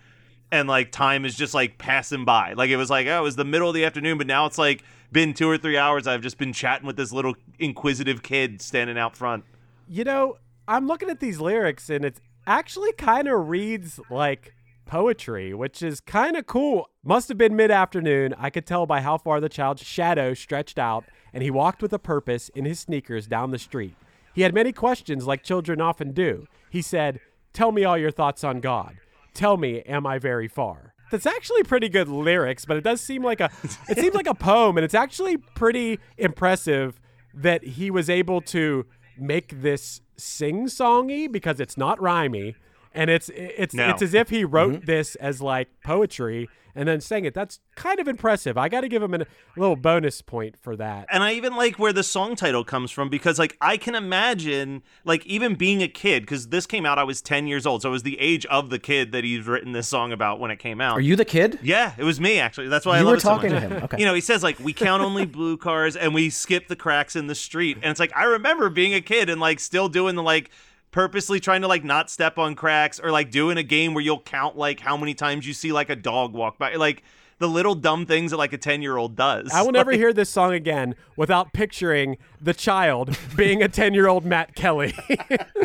[0.51, 2.55] And, like, time is just, like, passing by.
[2.55, 4.59] Like, it was like, oh, it was the middle of the afternoon, but now it's,
[4.59, 6.07] like, been two or three hours.
[6.09, 9.45] I've just been chatting with this little inquisitive kid standing out front.
[9.91, 14.55] you know, I'm looking at these lyrics and it actually kind of reads like
[14.87, 16.89] poetry, which is kind of cool.
[17.05, 18.35] Must have been mid afternoon.
[18.37, 21.93] I could tell by how far the child's shadow stretched out, and he walked with
[21.93, 23.95] a purpose in his sneakers down the street.
[24.35, 26.47] He had many questions, like children often do.
[26.71, 27.21] He said,
[27.53, 28.97] Tell me all your thoughts on God.
[29.33, 30.95] Tell me, am I very far?
[31.11, 33.51] That's actually pretty good lyrics, but it does seem like a
[33.89, 37.01] it seems like a poem, and it's actually pretty impressive
[37.35, 38.87] that he was able to
[39.21, 42.55] make this sing songy because it's not rhymey
[42.93, 43.89] and it's it's No.
[43.91, 44.85] it's as if he wrote mm-hmm.
[44.85, 47.35] this as like poetry and then sang it.
[47.35, 48.57] That's kind of impressive.
[48.59, 49.27] I got to give him an- a
[49.61, 51.07] little bonus point for that.
[51.11, 54.83] and I even like where the song title comes from because like I can imagine
[55.05, 57.89] like even being a kid because this came out I was 10 years old so
[57.89, 60.59] it was the age of the kid that he's written this song about when it
[60.59, 60.97] came out.
[60.99, 61.59] Are you the kid?
[61.63, 62.69] yeah, it was me actually.
[62.69, 63.63] That's why I You love were it so talking much.
[63.63, 63.83] to him.
[63.85, 63.97] Okay.
[64.01, 67.17] You know, he says like we count only blue cars and we skip the cracks
[67.17, 67.77] in the street.
[67.83, 70.51] And it's like I remember being a kid and like still doing the like
[70.91, 74.21] purposely trying to like not step on cracks or like doing a game where you'll
[74.21, 77.03] count like how many times you see like a dog walk by like
[77.39, 79.51] the little dumb things that like a 10 year old does.
[79.53, 84.09] I will never hear this song again without picturing the child being a 10 year
[84.09, 84.95] old Matt Kelly.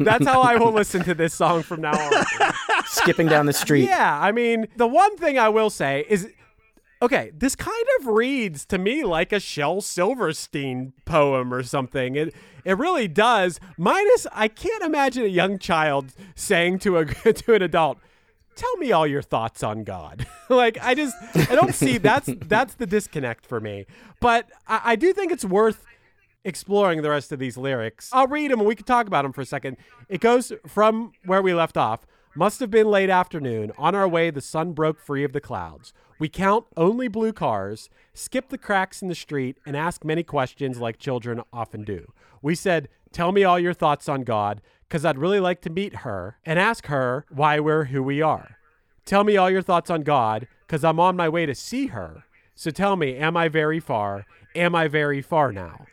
[0.00, 2.24] That's how I will listen to this song from now on.
[2.86, 3.84] Skipping down the street.
[3.84, 6.32] Yeah, I mean, the one thing I will say is
[7.04, 12.16] okay, this kind of reads to me like a Shel Silverstein poem or something.
[12.16, 13.60] It it really does.
[13.76, 17.98] Minus I can't imagine a young child saying to a to an adult,
[18.56, 22.74] "Tell me all your thoughts on God." like I just I don't see that's that's
[22.74, 23.86] the disconnect for me.
[24.20, 25.84] But I, I do think it's worth
[26.44, 28.10] exploring the rest of these lyrics.
[28.12, 29.76] I'll read them and we can talk about them for a second.
[30.08, 32.06] It goes from where we left off.
[32.36, 33.70] Must have been late afternoon.
[33.78, 35.92] On our way, the sun broke free of the clouds.
[36.24, 40.80] We count only blue cars, skip the cracks in the street, and ask many questions
[40.80, 42.14] like children often do.
[42.40, 45.96] We said, Tell me all your thoughts on God, because I'd really like to meet
[45.96, 48.56] her and ask her why we're who we are.
[49.04, 52.24] Tell me all your thoughts on God, because I'm on my way to see her.
[52.54, 54.24] So tell me, am I very far?
[54.54, 55.84] Am I very far now?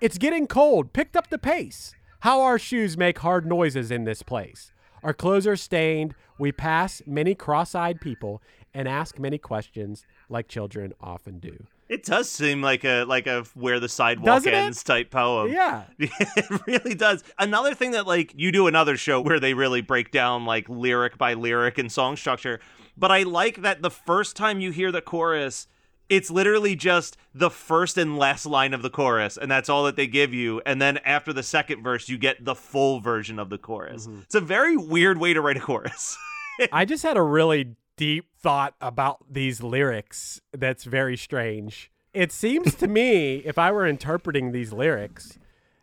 [0.00, 0.92] It's getting cold.
[0.92, 1.96] Picked up the pace.
[2.20, 4.70] How our shoes make hard noises in this place.
[5.02, 6.14] Our clothes are stained.
[6.38, 8.40] We pass many cross eyed people
[8.74, 11.66] and ask many questions like children often do.
[11.88, 14.56] It does seem like a like a where the sidewalk Doesn't it?
[14.56, 15.50] ends type poem.
[15.52, 15.82] Yeah.
[15.98, 17.24] it really does.
[17.38, 21.18] Another thing that like you do another show where they really break down like lyric
[21.18, 22.60] by lyric and song structure,
[22.96, 25.66] but I like that the first time you hear the chorus,
[26.08, 29.96] it's literally just the first and last line of the chorus, and that's all that
[29.96, 30.60] they give you.
[30.64, 34.06] And then after the second verse, you get the full version of the chorus.
[34.06, 34.20] Mm-hmm.
[34.22, 36.16] It's a very weird way to write a chorus.
[36.72, 41.90] I just had a really deep thought about these lyrics that's very strange.
[42.14, 45.38] It seems to me, if I were interpreting these lyrics,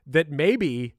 [0.07, 0.95] that maybe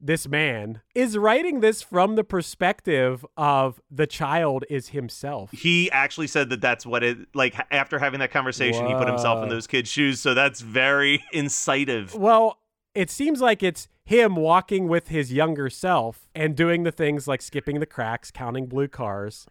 [0.00, 5.52] this man is writing this from the perspective of the child is himself.
[5.52, 9.42] he actually said that that's what it like after having that conversation he put himself
[9.42, 12.58] in those kids shoes so that's very incisive Well,
[12.94, 17.40] it seems like it's him walking with his younger self and doing the things like
[17.40, 19.46] skipping the cracks, counting blue cars,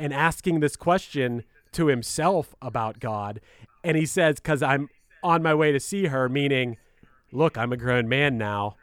[0.00, 3.40] and asking this question to himself about God.
[3.84, 4.88] And he says, Because I'm
[5.22, 6.78] on my way to see her, meaning,
[7.30, 8.76] look, I'm a grown man now.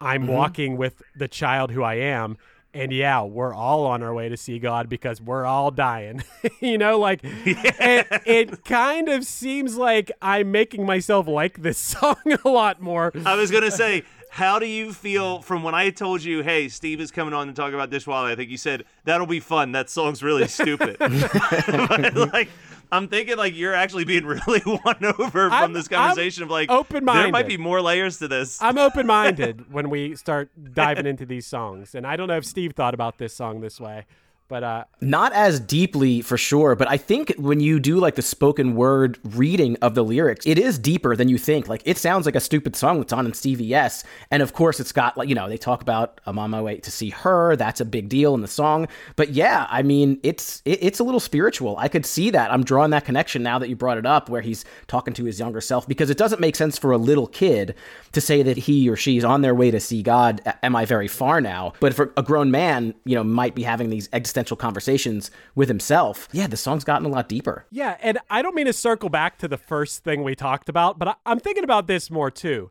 [0.00, 0.32] I'm mm-hmm.
[0.32, 2.36] walking with the child who I am.
[2.72, 6.22] And yeah, we're all on our way to see God because we're all dying.
[6.60, 12.16] you know, like it, it kind of seems like I'm making myself like this song
[12.44, 13.12] a lot more.
[13.24, 17.00] i was gonna say how do you feel from when i told you hey steve
[17.00, 19.72] is coming on to talk about dishwalla i think you said that'll be fun.
[19.72, 20.96] That song's really stupid.
[20.98, 22.48] But, like
[22.92, 26.50] i'm thinking like you're actually being really won over from I'm- this I'm conversation of
[26.50, 27.24] like open-minded.
[27.24, 28.60] there might be more layers to this.
[28.62, 31.94] I'm open minded when we start diving into these songs.
[31.94, 34.06] And I don't know if Steve thought about this song this way,
[34.50, 38.22] but uh, Not as deeply for sure, but I think when you do like the
[38.22, 41.68] spoken word reading of the lyrics, it is deeper than you think.
[41.68, 44.02] Like it sounds like a stupid song that's on in CVS.
[44.30, 46.78] And of course, it's got like, you know, they talk about I'm on my way
[46.78, 47.54] to see her.
[47.54, 48.88] That's a big deal in the song.
[49.14, 51.76] But yeah, I mean, it's it, it's a little spiritual.
[51.78, 52.52] I could see that.
[52.52, 55.38] I'm drawing that connection now that you brought it up where he's talking to his
[55.38, 57.76] younger self because it doesn't make sense for a little kid
[58.10, 60.42] to say that he or she's on their way to see God.
[60.64, 61.72] Am I very far now?
[61.78, 66.28] But for a grown man, you know, might be having these existential conversations with himself.
[66.32, 67.66] Yeah, the song's gotten a lot deeper.
[67.70, 67.96] yeah.
[68.00, 71.08] And I don't mean to circle back to the first thing we talked about, but
[71.08, 72.70] I, I'm thinking about this more too.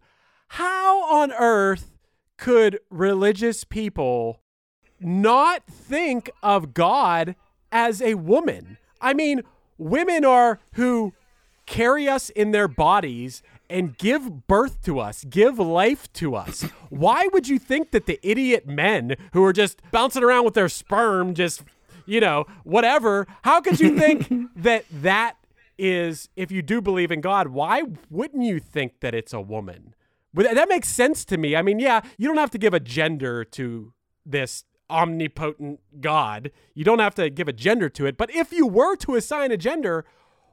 [0.50, 1.92] How on earth
[2.38, 4.42] could religious people
[5.00, 7.36] not think of God
[7.72, 8.78] as a woman?
[9.02, 9.44] I mean,
[9.78, 11.14] women are who
[11.66, 16.64] carry us in their bodies and give birth to us, give life to us.
[16.90, 20.70] Why would you think that the idiot men who are just bouncing around with their
[20.70, 21.64] sperm, just,
[22.06, 25.36] you know, whatever, how could you think that that
[25.78, 29.94] is, if you do believe in God, why wouldn't you think that it's a woman?
[30.34, 31.56] But that- that makes sense to me.
[31.56, 33.94] I mean, yeah, you don't have to give a gender to
[34.26, 36.52] this omnipotent God.
[36.74, 38.18] You don't have to give a gender to it.
[38.18, 40.06] But if you were to assign a gender,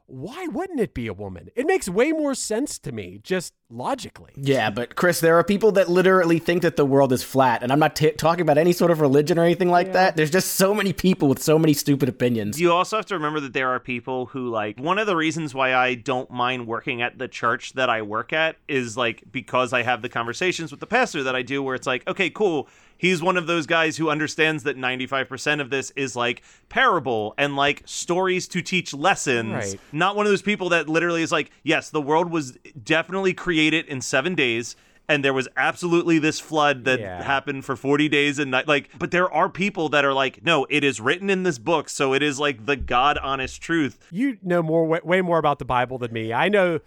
[0.07, 1.49] why wouldn't it be a woman?
[1.55, 4.31] It makes way more sense to me, just logically.
[4.37, 7.71] Yeah, but Chris, there are people that literally think that the world is flat, and
[7.73, 10.15] I'm not t- talking about any sort of religion or anything like that.
[10.15, 12.59] There's just so many people with so many stupid opinions.
[12.59, 15.53] You also have to remember that there are people who like one of the reasons
[15.53, 19.73] why I don't mind working at the church that I work at is like because
[19.73, 22.69] I have the conversations with the pastor that I do where it's like, okay, cool.
[22.99, 27.55] He's one of those guys who understands that 95% of this is like parable and
[27.55, 29.53] like stories to teach lessons.
[29.53, 29.79] Right.
[29.97, 33.85] Not one of those people that literally is like, yes, the world was definitely created
[33.87, 34.75] in 7 days
[35.09, 37.23] and there was absolutely this flood that Yeah.
[37.23, 40.67] happened for 40 days and night like but there are people that are like no
[40.69, 44.37] it is written in this book so it is like the god honest truth You
[44.43, 46.33] know more, way, way more about the Bible than me.
[46.33, 46.79] I know.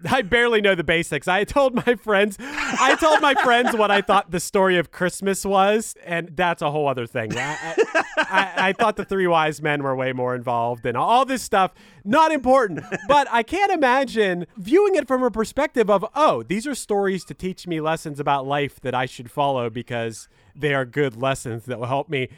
[0.10, 1.26] I barely know the basics.
[1.28, 5.44] I told my friends, I told my friends what I thought the story of Christmas
[5.44, 7.36] was, and that's a whole other thing.
[7.36, 7.74] I,
[8.16, 11.72] I, I, thought the three wise men were way more involved and all this stuff.
[12.04, 16.74] Not important, but I can't imagine viewing it from a perspective of, oh, these are
[16.74, 21.16] stories to teach me lessons about life that I should follow because they are good
[21.16, 22.28] lessons that will help me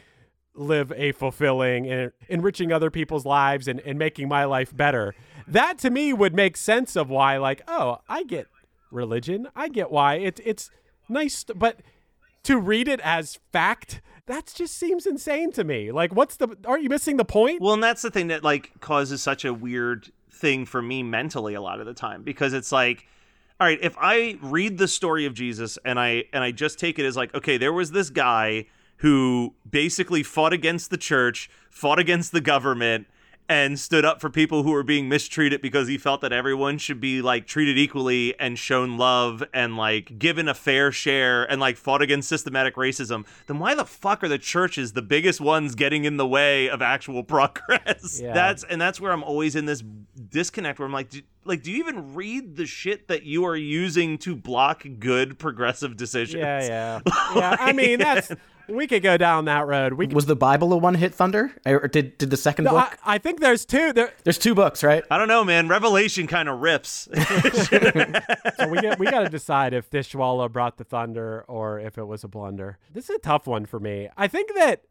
[0.53, 5.15] live a fulfilling and enriching other people's lives and, and making my life better.
[5.47, 8.47] That to me would make sense of why, like, oh, I get
[8.91, 9.47] religion.
[9.55, 10.69] I get why it's it's
[11.09, 11.81] nice, but
[12.43, 15.91] to read it as fact, that just seems insane to me.
[15.91, 16.55] Like, what's the?
[16.65, 17.61] Aren't you missing the point?
[17.61, 21.53] Well, and that's the thing that like causes such a weird thing for me mentally
[21.53, 23.05] a lot of the time because it's like
[23.61, 26.97] all right, if I read the story of Jesus and I and I just take
[26.97, 28.65] it as like, okay, there was this guy
[29.01, 33.07] who basically fought against the church, fought against the government,
[33.49, 37.01] and stood up for people who were being mistreated because he felt that everyone should
[37.01, 41.75] be like treated equally and shown love and like given a fair share and like
[41.75, 46.05] fought against systematic racism, then why the fuck are the churches the biggest ones getting
[46.05, 48.21] in the way of actual progress?
[48.23, 48.33] Yeah.
[48.33, 49.83] That's and that's where I'm always in this
[50.29, 53.55] disconnect where I'm like, do, like, do you even read the shit that you are
[53.55, 56.35] using to block good progressive decisions?
[56.35, 56.99] Yeah, yeah,
[57.35, 57.57] yeah.
[57.59, 58.31] I mean, that's
[58.67, 59.93] we could go down that road.
[59.93, 61.51] We could, Was the Bible a one hit thunder?
[61.65, 62.97] Or did, did the second no, book?
[63.03, 63.93] I, I think there's two.
[63.93, 65.03] There, There's two books, right?
[65.09, 65.67] I don't know, man.
[65.67, 67.07] Revelation kind of rips.
[67.13, 72.05] so we get we got to decide if Dishwalla brought the thunder or if it
[72.05, 72.77] was a blunder.
[72.93, 74.09] This is a tough one for me.
[74.17, 74.83] I think that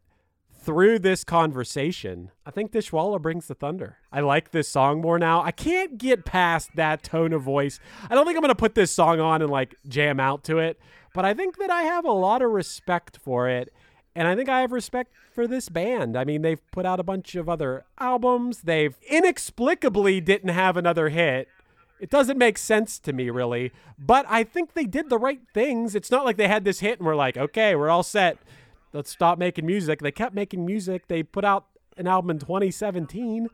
[0.61, 3.97] through this conversation, I think Dishwalla brings the thunder.
[4.11, 5.41] I like this song more now.
[5.41, 7.79] I can't get past that tone of voice.
[8.09, 10.59] I don't think I'm going to put this song on and like jam out to
[10.59, 10.79] it,
[11.13, 13.73] but I think that I have a lot of respect for it.
[14.15, 16.17] And I think I have respect for this band.
[16.17, 18.61] I mean, they've put out a bunch of other albums.
[18.63, 21.47] They've inexplicably didn't have another hit.
[21.99, 23.71] It doesn't make sense to me, really.
[23.97, 25.95] But I think they did the right things.
[25.95, 28.37] It's not like they had this hit and we're like, okay, we're all set.
[28.91, 29.99] Let's stop making music.
[29.99, 31.07] They kept making music.
[31.07, 33.47] They put out an album in 2017,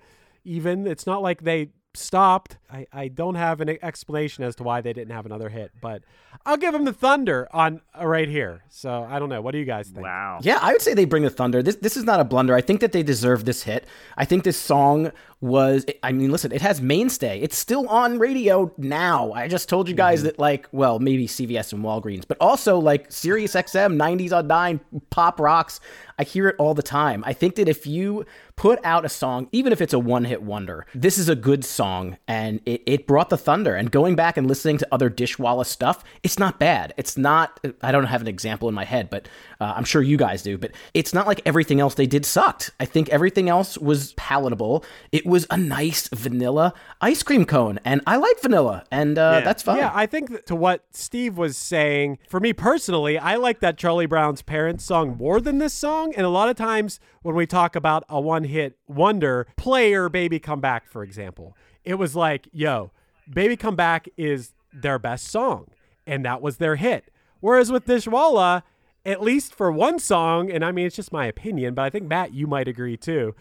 [0.45, 0.87] even.
[0.87, 2.57] It's not like they stopped.
[2.69, 6.03] I, I don't have an explanation as to why they didn't have another hit, but
[6.45, 8.63] I'll give them the thunder on uh, right here.
[8.69, 9.41] So I don't know.
[9.41, 10.03] What do you guys think?
[10.03, 10.39] wow.
[10.41, 11.63] Yeah, I would say they bring the thunder.
[11.63, 12.55] This this is not a blunder.
[12.55, 13.85] I think that they deserve this hit.
[14.17, 17.39] I think this song was I mean, listen, it has mainstay.
[17.39, 19.31] It's still on radio now.
[19.33, 23.11] I just told you guys that like, well, maybe CVS and Walgreens, but also like
[23.11, 25.79] Sirius XM 90s on 9 pop rocks.
[26.19, 27.23] I hear it all the time.
[27.27, 30.87] I think that if you put out a song, even if it's a one-hit wonder,
[30.95, 33.75] this is a good song and it, it brought the thunder.
[33.75, 36.93] And going back and listening to other Dishwalla stuff, it's not bad.
[36.97, 39.27] It's not I don't have an example in my head, but
[39.59, 42.71] uh, I'm sure you guys do, but it's not like everything else they did sucked.
[42.79, 44.83] I think everything else was palatable.
[45.11, 49.39] It was a nice vanilla ice cream cone, and I like vanilla, and uh, Yeah.
[49.41, 49.77] that's fine.
[49.77, 53.77] Yeah, I think that to what Steve was saying, for me personally, I like that
[53.77, 56.13] Charlie Brown's Parents song more than this song.
[56.15, 60.39] And a lot of times when we talk about a one hit wonder, Player Baby
[60.39, 61.55] Come Back, for example,
[61.87, 62.91] it was like, yo,
[63.33, 65.67] Baby Come Back is their best song.
[66.05, 67.11] And that was their hit.
[67.39, 68.63] Whereas with Dishwalla,
[69.05, 72.07] at least for one song, and I mean, it's just my opinion, but I think,
[72.07, 73.35] Matt, you might agree too,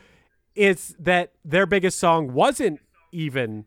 [0.55, 2.80] is that their biggest song wasn't
[3.11, 3.64] even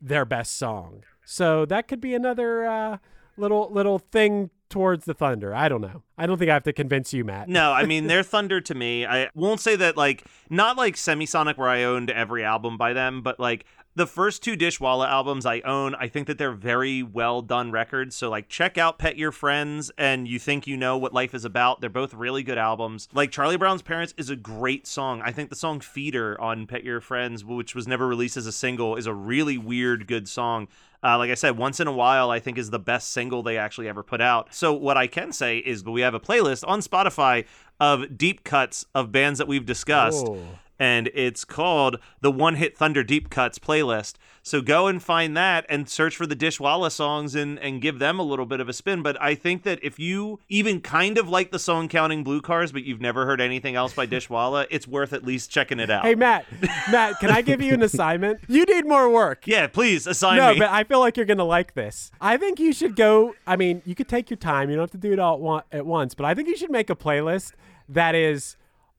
[0.00, 1.04] their best song.
[1.24, 2.98] So that could be another uh,
[3.36, 5.54] little little thing towards the Thunder.
[5.54, 6.02] I don't know.
[6.18, 7.48] I don't think I have to convince you, Matt.
[7.48, 9.06] No, I mean they're Thunder to me.
[9.06, 13.22] I won't say that like not like Semisonic where I owned every album by them,
[13.22, 13.66] but like
[13.96, 18.14] the first two Dishwalla albums I own, I think that they're very well done records.
[18.14, 21.44] So like check out Pet Your Friends and You Think You Know What Life Is
[21.44, 21.80] About.
[21.80, 23.08] They're both really good albums.
[23.12, 25.22] Like Charlie Brown's Parents is a great song.
[25.24, 28.52] I think the song Feeder on Pet Your Friends, which was never released as a
[28.52, 30.68] single, is a really weird good song.
[31.02, 33.56] Uh, like I said, once in a while, I think is the best single they
[33.58, 34.52] actually ever put out.
[34.54, 37.44] So what I can say is, we have a playlist on Spotify
[37.78, 40.42] of deep cuts of bands that we've discussed, Oh.
[40.78, 44.14] And it's called the One Hit Thunder Deep Cuts playlist.
[44.42, 48.18] So go and find that and search for the Dishwalla songs and and give them
[48.20, 49.02] a little bit of a spin.
[49.02, 52.70] But I think that if you even kind of like the song Counting Blue Cars,
[52.70, 56.04] but you've never heard anything else by Dishwalla, it's worth at least checking it out.
[56.04, 56.46] Hey, Matt.
[56.90, 58.40] Matt, can I give you an assignment?
[58.46, 59.46] You need more work.
[59.46, 60.58] yeah, please assign No, me.
[60.60, 62.12] No, but I feel like you're going to like this.
[62.20, 63.34] I think you should go.
[63.46, 64.70] I mean, you could take your time.
[64.70, 66.70] You don't have to do it all at at once, but I think you should
[66.70, 67.52] make a playlist
[67.88, 68.56] that is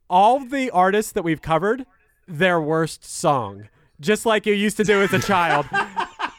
[0.10, 1.86] all the artists that we've covered,
[2.28, 5.66] their worst song, just like you used to do as a child.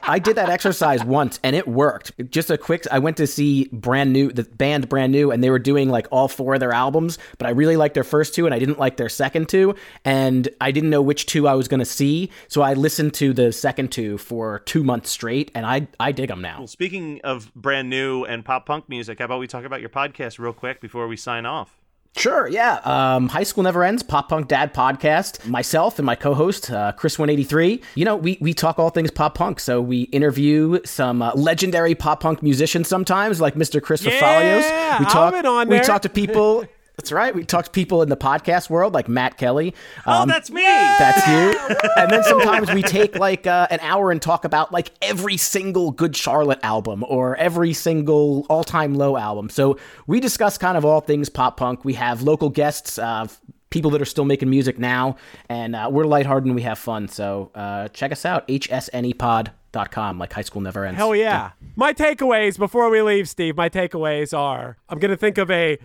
[0.08, 2.12] I did that exercise once and it worked.
[2.30, 5.50] Just a quick I went to see brand new the band brand new and they
[5.50, 8.46] were doing like all four of their albums, but I really liked their first two
[8.46, 9.74] and I didn't like their second two
[10.06, 13.34] and I didn't know which two I was going to see, so I listened to
[13.34, 16.60] the second two for 2 months straight and I I dig them now.
[16.60, 19.90] Well, speaking of brand new and pop punk music, how about we talk about your
[19.90, 21.77] podcast real quick before we sign off?
[22.16, 22.80] Sure, yeah.
[22.84, 25.46] Um, High School Never Ends, Pop Punk Dad podcast.
[25.46, 27.82] Myself and my co-host uh, Chris183.
[27.94, 29.60] You know, we we talk all things pop punk.
[29.60, 33.80] So we interview some uh, legendary pop punk musicians sometimes, like Mr.
[33.80, 34.98] Chris Yeah, Fafalios.
[35.00, 35.68] We talk.
[35.68, 36.64] we talk to people.
[36.98, 37.32] That's right.
[37.32, 39.72] We talk to people in the podcast world like Matt Kelly.
[40.04, 40.62] oh, Um, that's me.
[40.64, 41.78] That's you.
[41.96, 45.92] And then sometimes we take like uh, an hour and talk about like every single
[45.92, 49.48] Good Charlotte album or every single all time low album.
[49.48, 49.78] So
[50.08, 51.84] we discuss kind of all things pop punk.
[51.84, 53.28] We have local guests, uh,
[53.70, 55.16] people that are still making music now,
[55.48, 57.06] and uh, we're lighthearted and we have fun.
[57.06, 60.96] So uh, check us out, hsnepod.com, like high school never ends.
[60.98, 61.50] Hell yeah.
[61.76, 65.78] My takeaways before we leave, Steve, my takeaways are I'm going to think of a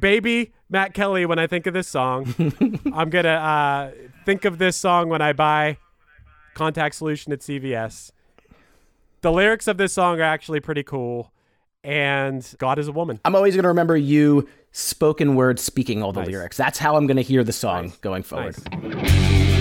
[0.00, 2.34] baby Matt Kelly when I think of this song.
[2.92, 3.90] I'm going to uh,
[4.24, 5.78] think of this song when I buy
[6.54, 8.10] contact solution at CVS.
[9.20, 11.32] The lyrics of this song are actually pretty cool.
[11.84, 13.20] And God is a woman.
[13.24, 16.30] I'm always going to remember you spoken word speaking all the Nice.
[16.30, 16.56] lyrics.
[16.56, 18.56] That's how I'm going to hear the song going forward.
[18.82, 19.55] Nice.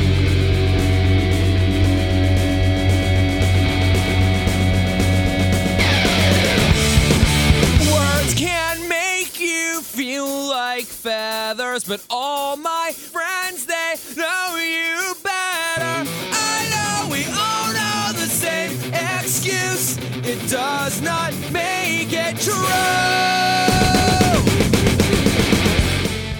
[11.45, 16.09] Feathers, but all my friends, they know you better.
[16.33, 19.99] I know we all know the same excuse.
[20.25, 22.55] It does not make it true.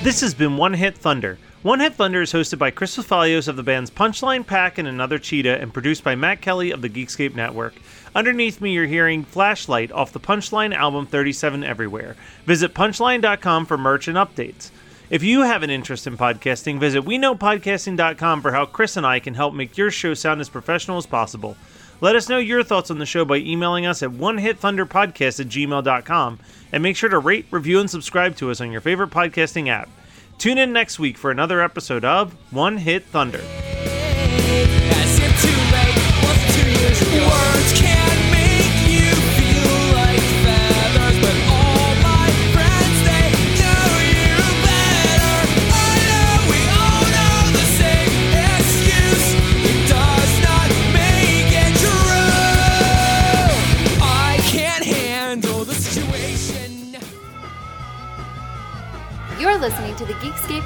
[0.04, 1.38] This has been One Hit Thunder.
[1.62, 5.20] One Hit Thunder is hosted by Chris Fafalios of the bands Punchline Pack and Another
[5.20, 7.76] Cheetah and produced by Matt Kelly of the Geekscape Network.
[8.16, 12.16] Underneath me, you're hearing Flashlight off the Punchline album 37 Everywhere.
[12.48, 14.72] Visit punchlion.com for merch and updates.
[15.10, 19.36] If you have an interest in podcasting, visit WeKnowPodcasting.com for how Chris and I can
[19.36, 21.56] help make your show sound as professional as possible.
[22.02, 26.40] Let us know your thoughts on the show by emailing us at onehitthunderpodcast at gmail.com
[26.72, 29.90] and make sure to rate, review, and subscribe to us on your favorite podcasting app.
[30.38, 33.42] Tune in next week for another episode of One Hit Thunder.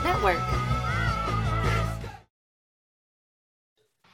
[0.03, 0.39] Network.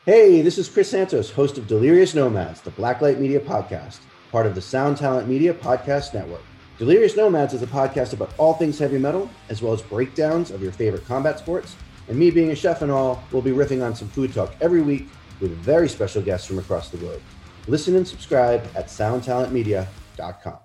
[0.05, 3.99] Hey, this is Chris Santos, host of Delirious Nomads, the Blacklight Media podcast,
[4.31, 6.43] part of the Sound Talent Media Podcast Network.
[6.77, 10.61] Delirious Nomads is a podcast about all things heavy metal, as well as breakdowns of
[10.61, 11.75] your favorite combat sports.
[12.07, 14.81] And me being a chef and all, we'll be riffing on some food talk every
[14.81, 15.07] week
[15.39, 17.21] with very special guests from across the globe.
[17.67, 20.64] Listen and subscribe at soundtalentmedia.com.